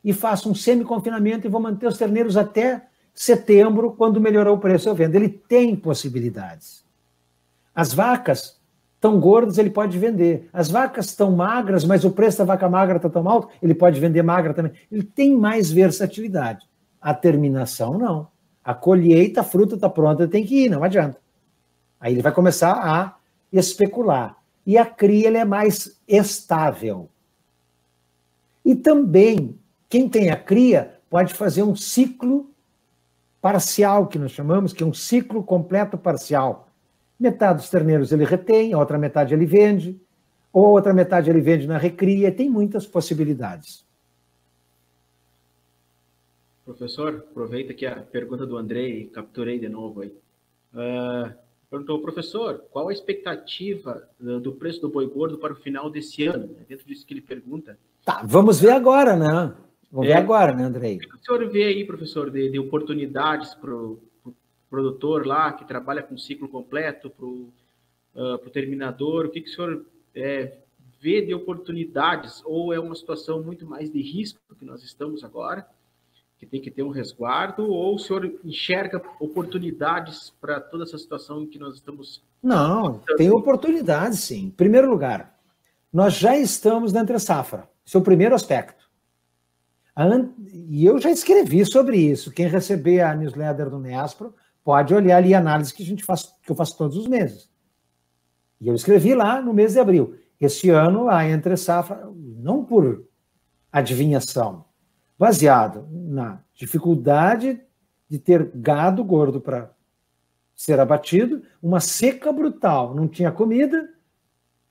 [0.05, 4.89] e faço um semi-confinamento e vou manter os terneiros até setembro, quando melhorar o preço
[4.89, 5.15] eu vendo.
[5.15, 6.85] Ele tem possibilidades.
[7.75, 8.61] As vacas
[9.01, 10.49] tão gordas, ele pode vender.
[10.53, 13.99] As vacas estão magras, mas o preço da vaca magra está tão alto, ele pode
[13.99, 14.73] vender magra também.
[14.91, 16.69] Ele tem mais versatilidade.
[17.01, 18.29] A terminação, não.
[18.65, 21.19] A colheita, a fruta está pronta, tem que ir, não adianta.
[21.99, 23.17] Aí ele vai começar a
[23.53, 24.37] especular.
[24.65, 27.09] E a cria é mais estável.
[28.65, 29.59] E também,
[29.93, 32.51] quem tem a cria pode fazer um ciclo
[33.43, 36.71] parcial, que nós chamamos, que é um ciclo completo parcial.
[37.21, 40.01] Metade dos terneiros ele retém, a outra metade ele vende,
[40.51, 43.85] ou a outra metade ele vende na recria, tem muitas possibilidades.
[46.65, 50.15] Professor, aproveita que a pergunta do Andrei, capturei de novo aí.
[50.73, 51.35] Uh,
[51.69, 56.49] perguntou, professor, qual a expectativa do preço do boi gordo para o final desse ano?
[56.67, 57.79] Dentro disso que ele pergunta.
[58.07, 59.55] Tá, vamos ver agora, né?
[59.93, 60.97] Vamos é, ver agora, né, Andrei?
[60.97, 64.01] O que o senhor vê aí, professor, de, de oportunidades para o
[64.71, 67.53] produtor lá que trabalha com ciclo completo, para o
[68.15, 69.85] uh, terminador, o que, que o senhor
[70.15, 70.57] é,
[70.99, 75.67] vê de oportunidades ou é uma situação muito mais de risco que nós estamos agora,
[76.39, 81.43] que tem que ter um resguardo, ou o senhor enxerga oportunidades para toda essa situação
[81.43, 82.23] em que nós estamos?
[82.43, 84.47] Não, tem oportunidades sim.
[84.47, 85.39] Em primeiro lugar,
[85.93, 87.69] nós já estamos na entre safra.
[87.87, 88.82] Esse é o primeiro aspecto.
[89.95, 92.31] E eu já escrevi sobre isso.
[92.31, 96.33] Quem receber a newsletter do Nespro pode olhar ali a análise que a gente faz,
[96.43, 97.51] que eu faço todos os meses.
[98.61, 100.17] E eu escrevi lá no mês de abril.
[100.41, 103.07] Esse ano a entre safra, não por
[103.71, 104.65] adivinhação,
[105.19, 107.61] baseado na dificuldade
[108.09, 109.73] de ter gado gordo para
[110.55, 113.89] ser abatido, uma seca brutal, não tinha comida,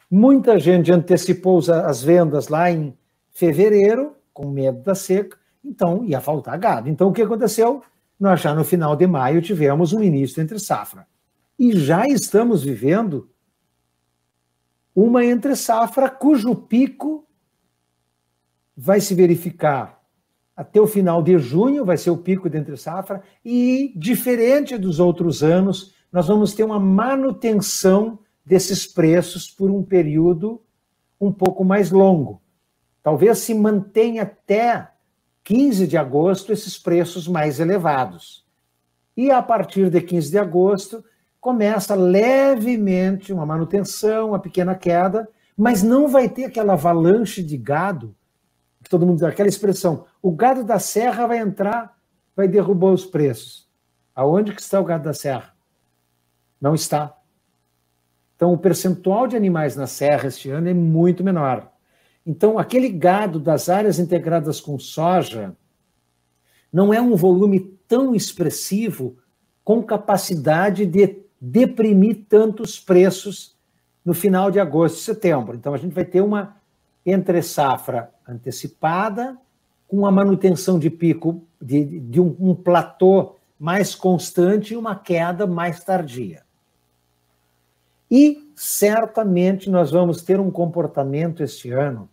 [0.10, 2.96] muita gente antecipou as vendas lá em
[3.32, 6.90] fevereiro, com medo da seca, então ia faltar gado.
[6.90, 7.84] Então o que aconteceu?
[8.22, 11.08] nós já no final de maio tivemos um início entre safra.
[11.58, 13.32] E já estamos vivendo
[14.96, 17.28] uma entre safra cujo pico
[18.78, 20.00] vai se verificar
[20.56, 25.00] até o final de junho, vai ser o pico de entre safra, e diferente dos
[25.00, 30.62] outros anos, nós vamos ter uma manutenção desses preços por um período
[31.20, 32.40] um pouco mais longo.
[33.04, 34.90] Talvez se mantenha até
[35.44, 38.46] 15 de agosto, esses preços mais elevados.
[39.18, 41.04] E a partir de 15 de agosto,
[41.40, 48.16] começa levemente uma manutenção, uma pequena queda, mas não vai ter aquela avalanche de gado,
[48.84, 51.98] que todo mundo aquela expressão, o gado da serra vai entrar,
[52.36, 53.70] vai derrubar os preços.
[54.16, 55.54] Aonde que está o gado da serra?
[56.60, 57.18] Não está.
[58.36, 61.71] Então, o percentual de animais na serra este ano é muito menor.
[62.26, 65.56] Então, aquele gado das áreas integradas com soja
[66.72, 69.18] não é um volume tão expressivo
[69.64, 73.56] com capacidade de deprimir tantos preços
[74.06, 75.56] no final de agosto e setembro.
[75.56, 76.56] Então, a gente vai ter uma
[77.06, 79.38] entre safra antecipada
[79.88, 85.46] com a manutenção de pico de, de um, um platô mais constante e uma queda
[85.46, 86.44] mais tardia.
[88.10, 92.10] E certamente nós vamos ter um comportamento este ano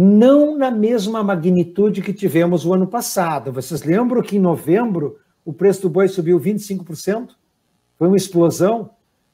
[0.00, 3.50] não na mesma magnitude que tivemos o ano passado.
[3.50, 7.30] Vocês lembram que em novembro o preço do boi subiu 25%?
[7.96, 8.90] Foi uma explosão.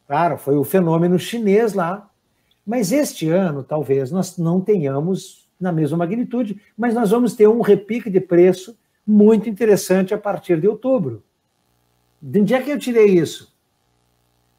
[0.07, 2.09] Claro, foi o fenômeno chinês lá.
[2.67, 7.61] Mas este ano, talvez, nós não tenhamos na mesma magnitude, mas nós vamos ter um
[7.61, 8.75] repique de preço
[9.07, 11.23] muito interessante a partir de outubro.
[12.23, 13.55] De onde é que eu tirei isso?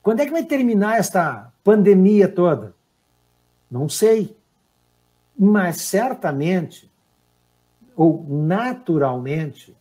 [0.04, 2.76] Quando é que vai terminar esta pandemia toda?
[3.72, 4.38] Não sei.
[5.38, 6.92] Mas certamente,
[7.96, 9.76] ou naturalmente,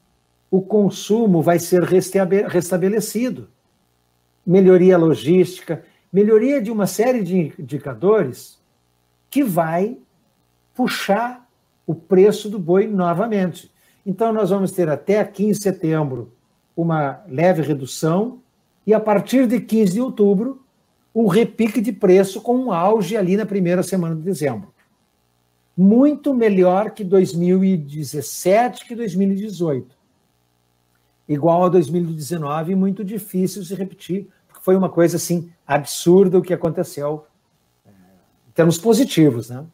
[0.50, 3.48] o consumo vai ser restabelecido.
[4.46, 8.58] Melhoria logística, melhoria de uma série de indicadores
[9.30, 9.96] que vai
[10.74, 11.48] puxar
[11.86, 13.72] o preço do boi novamente.
[14.04, 16.32] Então, nós vamos ter até 15 de setembro
[16.76, 18.40] uma leve redução,
[18.86, 20.60] e a partir de 15 de outubro,
[21.14, 24.73] um repique de preço com um auge ali na primeira semana de dezembro.
[25.76, 29.96] Muito melhor que 2017, que 2018.
[31.28, 36.52] Igual a 2019, muito difícil se repetir, porque foi uma coisa assim absurda o que
[36.52, 37.26] aconteceu
[37.86, 37.90] é,
[38.48, 39.64] em termos positivos, né?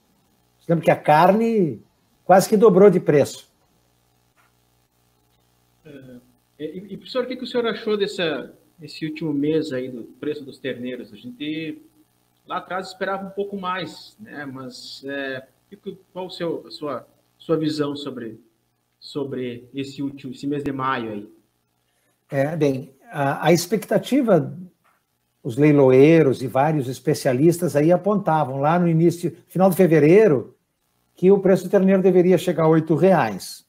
[0.82, 1.82] Que a carne
[2.24, 3.50] quase que dobrou de preço.
[6.60, 10.02] E, e, professor, o que, que o senhor achou dessa, desse último mês aí do
[10.04, 11.10] preço dos terneiros?
[11.10, 11.80] A gente
[12.46, 14.44] lá atrás esperava um pouco mais, né?
[14.44, 15.48] Mas é,
[16.12, 18.40] qual o seu, a sua, sua visão sobre,
[18.98, 21.32] sobre esse último, esse mês de maio aí?
[22.30, 24.56] É, bem, a, a expectativa,
[25.42, 30.56] os leiloeiros e vários especialistas aí apontavam lá no início, final de fevereiro,
[31.14, 33.66] que o preço do terneiro deveria chegar a R$ reais.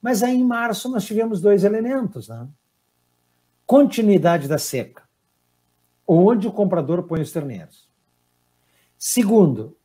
[0.00, 2.48] Mas aí em março nós tivemos dois elementos, né?
[3.64, 5.02] Continuidade da seca,
[6.06, 7.88] onde o comprador põe os terneiros.
[8.98, 9.76] Segundo,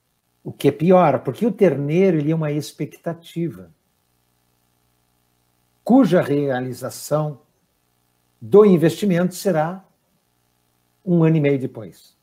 [0.47, 3.69] o que é pior, porque o terneiro ele é uma expectativa,
[5.83, 7.41] cuja realização
[8.39, 9.83] do investimento será
[11.05, 12.15] um ano e meio depois.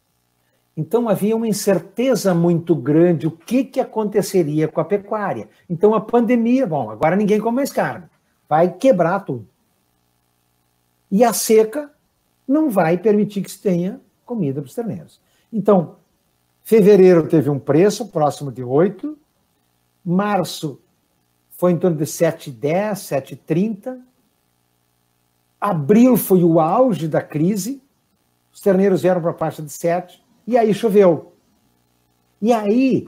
[0.74, 5.46] Então havia uma incerteza muito grande o que, que aconteceria com a pecuária.
[5.68, 8.06] Então a pandemia, bom, agora ninguém come mais carne,
[8.48, 9.46] vai quebrar tudo.
[11.10, 11.92] E a seca
[12.48, 15.20] não vai permitir que se tenha comida para os terneiros.
[15.52, 15.96] Então,
[16.64, 19.16] fevereiro teve um preço próximo de 8,
[20.04, 20.80] março
[21.50, 22.94] foi em torno de 7,10,
[23.46, 24.00] 7,30,
[25.60, 27.82] abril foi o auge da crise,
[28.52, 31.32] os terneiros vieram para a faixa de 7, e aí choveu.
[32.40, 33.06] E aí,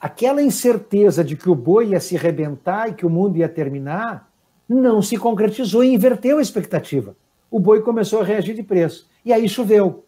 [0.00, 4.30] aquela incerteza de que o boi ia se rebentar e que o mundo ia terminar,
[4.68, 7.16] não se concretizou e inverteu a expectativa.
[7.50, 9.08] O boi começou a reagir de preço.
[9.24, 10.04] E aí choveu.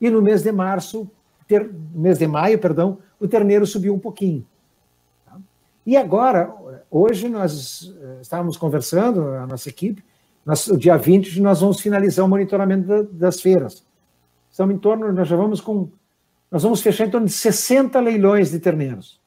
[0.00, 1.08] E no mês de março,
[1.46, 4.46] ter, mês de maio, perdão, o terneiro subiu um pouquinho.
[5.86, 6.52] E agora,
[6.90, 10.02] hoje nós eh, estávamos conversando, a nossa equipe,
[10.44, 13.84] nós, o dia 20 nós vamos finalizar o monitoramento da, das feiras.
[14.50, 15.88] Estamos em torno, nós já vamos com.
[16.50, 19.20] Nós vamos fechar em torno de 60 leilões de terneiros.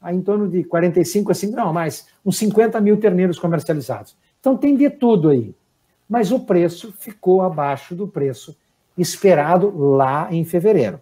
[0.00, 4.16] Aí em torno de 45, assim, não, mais, uns 50 mil terneiros comercializados.
[4.38, 5.54] Então tem de tudo aí.
[6.08, 8.56] Mas o preço ficou abaixo do preço
[8.96, 11.00] esperado lá em fevereiro.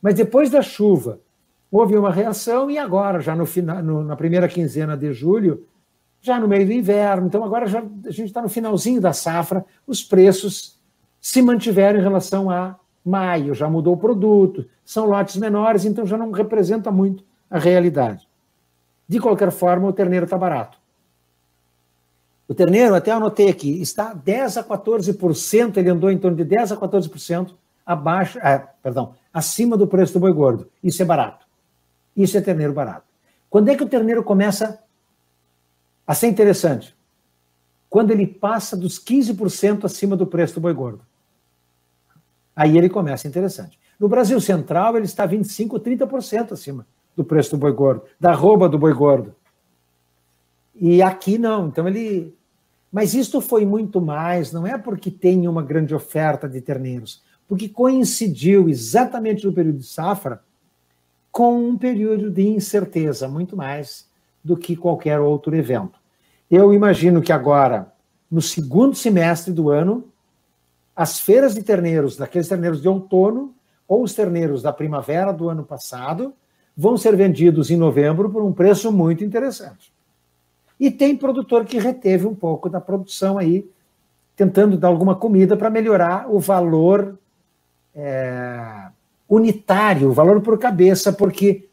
[0.00, 1.20] Mas depois da chuva,
[1.70, 5.66] houve uma reação e agora, já no final, no, na primeira quinzena de julho,
[6.20, 9.64] já no meio do inverno, então agora já, a gente está no finalzinho da safra,
[9.86, 10.78] os preços
[11.20, 16.16] se mantiveram em relação a maio, já mudou o produto, são lotes menores, então já
[16.16, 18.28] não representa muito a realidade.
[19.08, 20.78] De qualquer forma, o terneiro está barato.
[22.48, 26.72] O terneiro, até anotei aqui, está 10 a 14%, ele andou em torno de 10
[26.72, 27.54] a 14%
[27.86, 30.68] abaixo, é, perdão, acima do preço do boi gordo.
[30.82, 31.46] Isso é barato.
[32.16, 33.06] Isso é terneiro barato.
[33.48, 34.82] Quando é que o terneiro começa
[36.06, 36.96] a ser interessante?
[37.88, 41.00] Quando ele passa dos 15% acima do preço do boi gordo.
[42.54, 43.78] Aí ele começa interessante.
[43.98, 48.68] No Brasil Central, ele está 25%, 30% acima do preço do boi gordo, da arroba
[48.68, 49.34] do boi gordo.
[50.74, 51.68] E aqui não.
[51.68, 52.34] Então ele.
[52.92, 57.68] Mas isto foi muito mais, não é porque tem uma grande oferta de terneiros, porque
[57.68, 60.42] coincidiu exatamente no período de safra
[61.30, 64.08] com um período de incerteza, muito mais
[64.42, 65.98] do que qualquer outro evento.
[66.50, 67.92] Eu imagino que agora,
[68.30, 70.04] no segundo semestre do ano,
[70.94, 73.54] as feiras de terneiros, daqueles terneiros de outono,
[73.86, 76.32] ou os terneiros da primavera do ano passado,
[76.76, 79.92] vão ser vendidos em novembro por um preço muito interessante.
[80.78, 83.68] E tem produtor que reteve um pouco da produção aí,
[84.34, 87.18] tentando dar alguma comida para melhorar o valor
[87.96, 88.88] é,
[89.28, 91.68] unitário, valor por cabeça, porque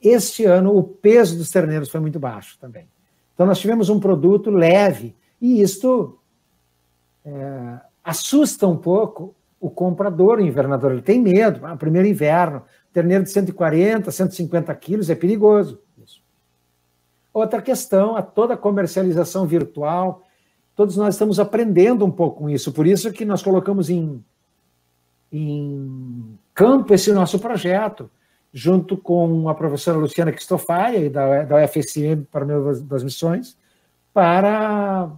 [0.00, 2.86] este ano o peso dos terneiros foi muito baixo também.
[3.34, 6.16] Então nós tivemos um produto leve, e isto
[7.24, 10.92] é, assusta um pouco o comprador, o invernador.
[10.92, 11.64] Ele tem medo.
[11.64, 15.80] Ah, primeiro inverno, terneiro de 140, 150 quilos é perigoso.
[16.02, 16.22] Isso.
[17.32, 20.22] Outra questão, a toda a comercialização virtual.
[20.76, 22.72] Todos nós estamos aprendendo um pouco com isso.
[22.72, 24.22] Por isso que nós colocamos em,
[25.36, 28.08] em campo esse nosso projeto,
[28.52, 32.46] junto com a professora Luciana Cristofari, da, da UFSM para
[32.82, 33.56] das missões,
[34.12, 35.10] para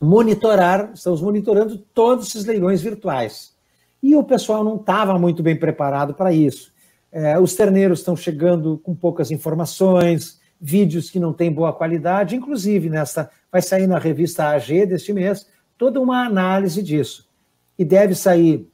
[0.00, 3.54] monitorar, estamos monitorando todos esses leilões virtuais.
[4.02, 6.72] E o pessoal não estava muito bem preparado para isso.
[7.12, 12.90] É, os terneiros estão chegando com poucas informações, vídeos que não têm boa qualidade, inclusive
[12.90, 15.46] nesta vai sair na revista AG deste mês
[15.78, 17.28] toda uma análise disso.
[17.78, 18.68] E deve sair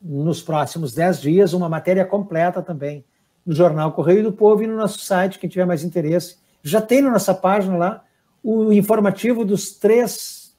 [0.00, 3.04] nos próximos dez dias uma matéria completa também
[3.44, 6.36] no jornal Correio do Povo e no nosso site, quem tiver mais interesse.
[6.62, 8.04] Já tem na nossa página lá
[8.42, 10.54] o informativo dos três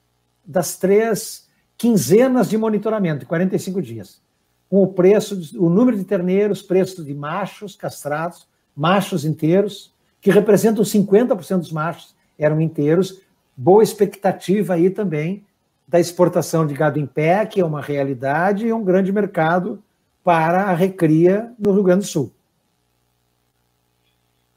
[0.45, 1.47] das três
[1.77, 4.21] quinzenas de monitoramento, de 45 dias
[4.69, 10.83] com o preço, o número de terneiros, preço de machos castrados, machos inteiros, que representam
[10.83, 13.21] 50% dos machos eram inteiros.
[13.55, 15.45] Boa expectativa aí também
[15.87, 19.81] da exportação de gado em pé, que é uma realidade e um grande mercado
[20.23, 22.33] para a recria no Rio Grande do Sul.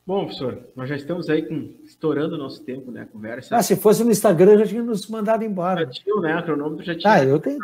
[0.06, 3.06] Bom, professor, nós já estamos aí com, estourando o nosso tempo, né?
[3.12, 3.56] Conversa.
[3.56, 5.84] Ah, se fosse no Instagram, já tinha nos mandado embora.
[5.84, 6.36] Já tinha, né?
[6.36, 7.12] O cronômetro já tinha.
[7.12, 7.58] Ah, eu tenho.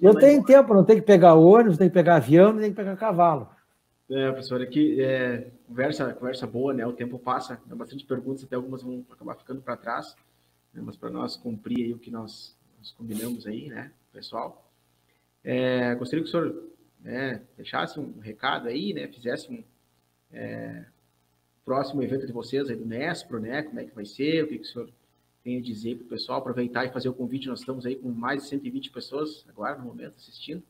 [0.00, 2.70] Eu tenho tempo, não tem que pegar ônibus, não tem que pegar avião, não tem
[2.70, 3.48] que pegar cavalo.
[4.10, 6.86] É, professor, aqui é conversa, conversa boa, né?
[6.86, 10.14] O tempo passa, dá bastante perguntas, até algumas vão acabar ficando para trás,
[10.72, 10.82] né?
[10.84, 14.70] mas para nós cumprir aí o que nós, nós combinamos aí, né, pessoal.
[15.44, 16.68] É, gostaria que o senhor
[17.00, 19.08] né, deixasse um recado aí, né?
[19.08, 19.62] Fizesse um
[20.32, 20.84] é,
[21.64, 23.62] próximo evento de vocês aí do Nespro, né?
[23.62, 24.90] Como é que vai ser, o que, que o senhor
[25.44, 27.48] tem a dizer para o pessoal, aproveitar e fazer o convite.
[27.48, 30.62] Nós estamos aí com mais de 120 pessoas agora no momento assistindo.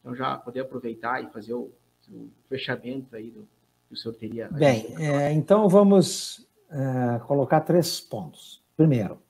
[0.00, 1.70] Então já poder aproveitar e fazer o,
[2.10, 3.46] o fechamento aí do
[3.88, 4.48] que o senhor teria.
[4.48, 8.62] Bem, é, então vamos é, colocar três pontos.
[8.76, 9.20] Primeiro,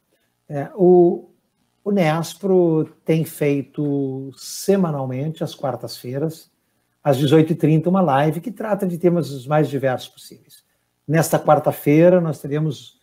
[0.48, 1.30] é, o,
[1.88, 6.50] o Nespro tem feito semanalmente, às quartas-feiras,
[7.02, 10.62] às 18h30, uma live que trata de temas os mais diversos possíveis.
[11.06, 13.00] Nesta quarta-feira, nós teremos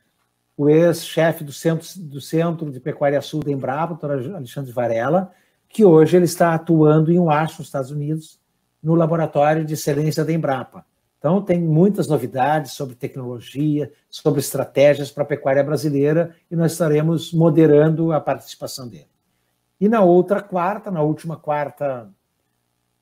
[0.56, 5.32] o ex-chefe do centro, do centro de Pecuária Sul da Embrapa, doutor Alexandre Varela,
[5.68, 8.40] que hoje ele está atuando em Washington, Estados Unidos,
[8.84, 10.86] no laboratório de excelência da Embrapa.
[11.26, 17.34] Então, tem muitas novidades sobre tecnologia, sobre estratégias para a pecuária brasileira, e nós estaremos
[17.34, 19.10] moderando a participação dele.
[19.82, 22.08] E na outra quarta, na última quarta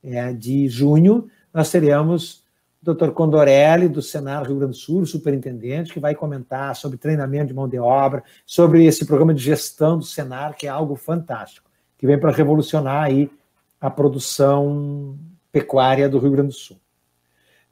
[0.01, 2.45] é, de junho, nós teremos
[2.81, 3.09] Dr.
[3.11, 7.67] Condorelli, do Senar Rio Grande do Sul, superintendente, que vai comentar sobre treinamento de mão
[7.67, 12.17] de obra, sobre esse programa de gestão do Senar, que é algo fantástico, que vem
[12.17, 13.29] para revolucionar aí
[13.81, 15.19] a produção
[15.51, 16.82] pecuária do Rio Grande do Sul.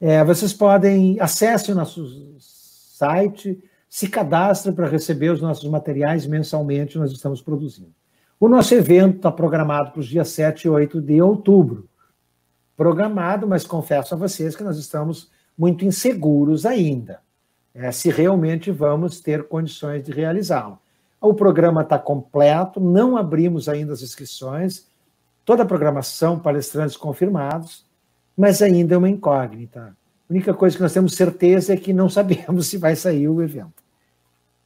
[0.04, 6.98] É, vocês podem, acessem o nosso site, se cadastrem para receber os nossos materiais mensalmente,
[6.98, 7.94] nós estamos produzindo.
[8.40, 11.88] O nosso evento está programado para os dias 7 e 8 de outubro
[12.76, 17.20] programado, mas confesso a vocês que nós estamos muito inseguros ainda,
[17.72, 20.80] é, se realmente vamos ter condições de realizá-lo.
[21.20, 24.84] O programa está completo, não abrimos ainda as inscrições,
[25.44, 27.86] toda a programação, palestrantes confirmados,
[28.42, 29.96] mas ainda é uma incógnita.
[30.28, 33.40] A única coisa que nós temos certeza é que não sabemos se vai sair o
[33.40, 33.82] evento.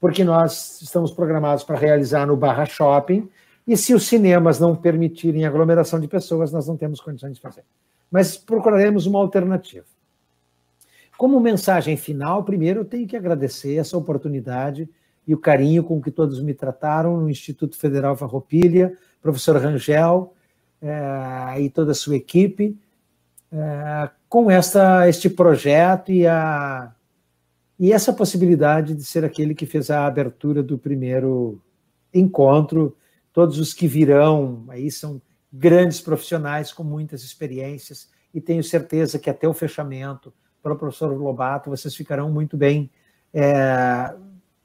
[0.00, 3.28] Porque nós estamos programados para realizar no Barra Shopping,
[3.66, 7.64] e se os cinemas não permitirem aglomeração de pessoas, nós não temos condições de fazer
[8.10, 9.84] mas procuraremos uma alternativa.
[11.18, 14.88] Como mensagem final, primeiro eu tenho que agradecer essa oportunidade
[15.26, 20.32] e o carinho com que todos me trataram no Instituto Federal Farroupilha, professor Rangel
[20.80, 22.78] é, e toda a sua equipe,
[23.52, 26.92] é, com esta, este projeto e, a,
[27.78, 31.60] e essa possibilidade de ser aquele que fez a abertura do primeiro
[32.12, 32.96] encontro.
[33.32, 35.20] Todos os que virão aí são
[35.52, 40.32] grandes profissionais com muitas experiências e tenho certeza que até o fechamento
[40.62, 42.90] pelo professor Lobato, vocês ficarão muito bem.
[43.32, 44.12] É,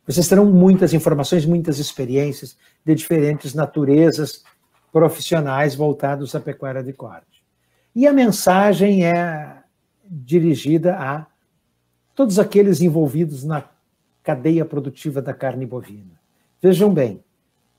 [0.06, 4.44] vocês terão muitas informações, muitas experiências de diferentes naturezas
[4.92, 7.41] profissionais voltados à pecuária de corte.
[7.94, 9.64] E a mensagem é
[10.06, 11.28] dirigida a
[12.16, 13.70] todos aqueles envolvidos na
[14.24, 16.20] cadeia produtiva da carne bovina.
[16.62, 17.22] Vejam bem,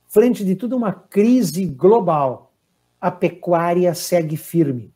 [0.07, 2.53] frente de toda uma crise global,
[3.01, 4.93] a pecuária segue firme.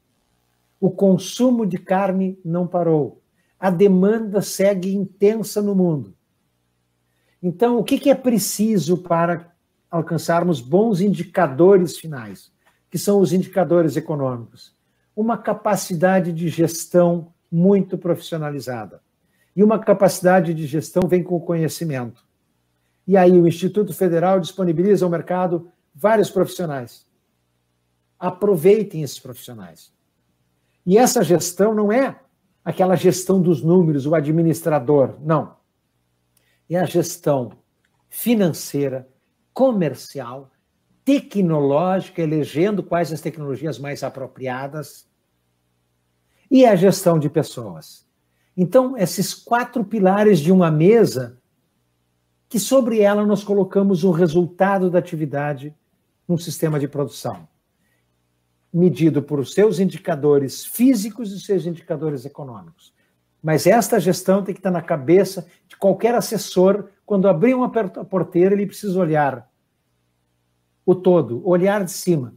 [0.78, 3.22] O consumo de carne não parou.
[3.59, 6.14] A demanda segue intensa no mundo.
[7.43, 9.51] Então, o que é preciso para
[9.90, 12.52] alcançarmos bons indicadores finais,
[12.90, 14.76] que são os indicadores econômicos?
[15.16, 19.01] Uma capacidade de gestão muito profissionalizada.
[19.56, 22.22] E uma capacidade de gestão vem com o conhecimento.
[23.06, 27.06] E aí o Instituto Federal disponibiliza ao mercado vários profissionais.
[28.18, 29.90] Aproveitem esses profissionais.
[30.84, 32.20] E essa gestão não é
[32.64, 35.56] aquela gestão dos números, o administrador, não.
[36.68, 37.52] É a gestão
[38.09, 39.09] financeira,
[39.55, 40.51] comercial,
[41.07, 45.07] tecnológica, elegendo quais as tecnologias mais apropriadas,
[46.51, 48.05] e a gestão de pessoas.
[48.57, 51.39] Então, esses quatro pilares de uma mesa,
[52.49, 55.73] que sobre ela nós colocamos o resultado da atividade
[56.27, 57.47] num sistema de produção,
[58.73, 62.93] medido por seus indicadores físicos e seus indicadores econômicos.
[63.41, 66.89] Mas esta gestão tem que estar na cabeça de qualquer assessor.
[67.05, 69.49] Quando abrir uma porteira, ele precisa olhar
[70.86, 72.32] o todo, olhar de cima.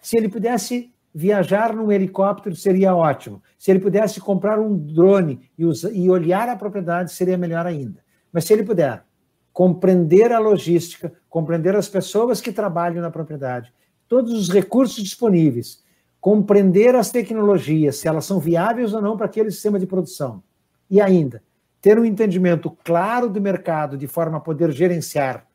[0.00, 3.42] Se ele pudesse viajar num helicóptero seria ótimo.
[3.58, 8.00] Se ele pudesse comprar um drone e, usar, e olhar a propriedade, seria melhor ainda.
[8.32, 9.04] Mas se ele puder
[9.52, 13.72] compreender a logística, compreender as pessoas que trabalham na propriedade,
[14.08, 15.82] todos os recursos disponíveis,
[16.18, 20.42] compreender as tecnologias, se elas são viáveis ou não para aquele sistema de produção,
[20.90, 21.42] e ainda
[21.80, 25.46] ter um entendimento claro do mercado de forma a poder gerenciar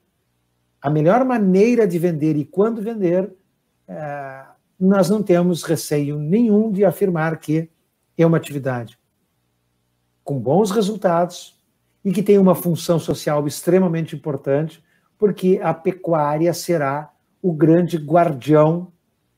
[0.82, 3.34] a melhor maneira de vender e quando vender,
[3.88, 4.46] é,
[4.80, 7.70] nós não temos receio nenhum de afirmar que
[8.18, 8.98] é uma atividade
[10.28, 11.58] com bons resultados
[12.04, 14.84] e que tem uma função social extremamente importante,
[15.18, 18.92] porque a pecuária será o grande guardião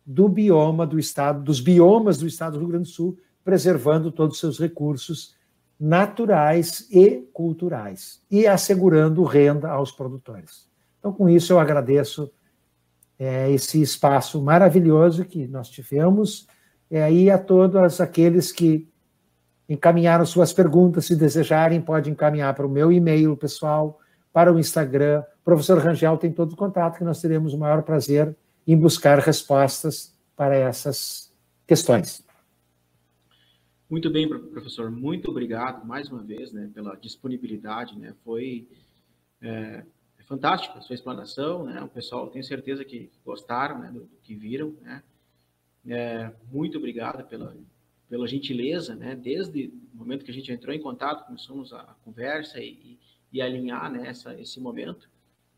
[0.03, 4.36] do bioma do estado, dos biomas do estado do Rio Grande do Sul, preservando todos
[4.36, 5.36] os seus recursos
[5.80, 10.69] naturais e culturais e assegurando renda aos produtores.
[11.00, 12.32] Então, com isso, eu agradeço
[13.18, 16.48] é, esse espaço maravilhoso que nós tivemos,
[16.92, 18.88] é, e a todos aqueles que
[19.68, 24.00] encaminharam suas perguntas, se desejarem, pode encaminhar para o meu e-mail pessoal,
[24.34, 25.24] para o Instagram.
[25.42, 28.36] O professor Rangel tem todo o contato, que nós teremos o maior prazer
[28.66, 31.32] em buscar respostas para essas
[31.68, 32.26] questões.
[33.90, 34.92] Muito bem, professor.
[34.92, 37.98] Muito obrigado mais uma vez né, pela disponibilidade.
[37.98, 38.14] Né?
[38.24, 38.68] Foi
[39.42, 39.84] é,
[40.30, 41.82] fantástica a sua explanação, né?
[41.82, 45.04] O pessoal tenho certeza que gostaram, né, do, do que viram, né?
[45.86, 47.54] É, muito obrigado pela
[48.10, 49.16] pela gentileza, né?
[49.16, 52.98] Desde o momento que a gente entrou em contato, começamos a, conversa e,
[53.32, 55.08] e, alinhar né, esse momento.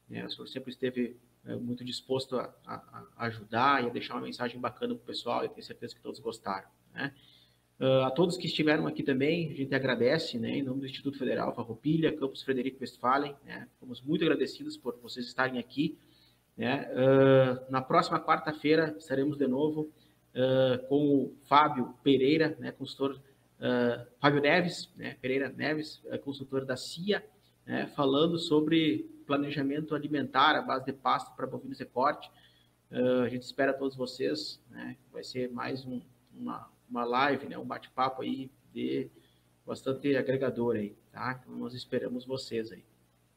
[0.10, 0.26] Né?
[0.26, 1.16] O senhor sempre esteve
[1.46, 5.06] é, muito disposto a, a, a, ajudar e a deixar uma mensagem bacana para o
[5.06, 7.16] pessoal e tenho certeza que todos gostaram, né?
[7.82, 11.18] Uh, a todos que estiveram aqui também, a gente agradece, né, em nome do Instituto
[11.18, 13.68] Federal Farroupilha, Campus Frederico Westphalen, né,
[14.06, 15.98] muito agradecidos por vocês estarem aqui.
[16.56, 19.90] Né, uh, na próxima quarta-feira estaremos de novo
[20.36, 23.20] uh, com o Fábio Pereira, né, consultor,
[24.20, 27.24] Fábio Neves, né, Pereira Neves, consultor da CIA,
[27.66, 32.30] né, falando sobre planejamento alimentar à base de pasto para bovinos e corte.
[32.92, 36.00] a gente espera todos vocês, né, vai ser mais um,
[36.36, 39.10] uma uma live, né, um bate-papo aí de
[39.66, 41.40] bastante agregador aí, tá?
[41.42, 42.84] Então nós esperamos vocês aí.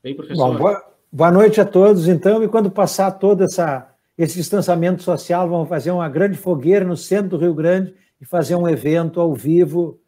[0.03, 0.53] Bem, professor.
[0.53, 5.49] Bom, boa, boa noite a todos, então, e quando passar todo essa, esse distanciamento social,
[5.49, 9.33] vamos fazer uma grande fogueira no centro do Rio Grande e fazer um evento ao
[9.33, 10.01] vivo,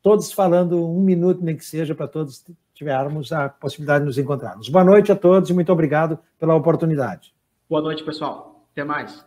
[0.00, 2.44] todos falando um minuto, nem que seja, para todos
[2.74, 4.68] tivermos a possibilidade de nos encontrarmos.
[4.68, 7.34] Boa noite a todos e muito obrigado pela oportunidade.
[7.68, 8.66] Boa noite, pessoal.
[8.72, 9.24] Até mais.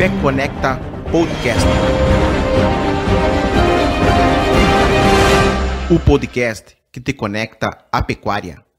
[0.00, 0.80] Pé Conecta
[1.12, 1.68] Podcast.
[5.90, 8.69] O podcast que te conecta à pecuária.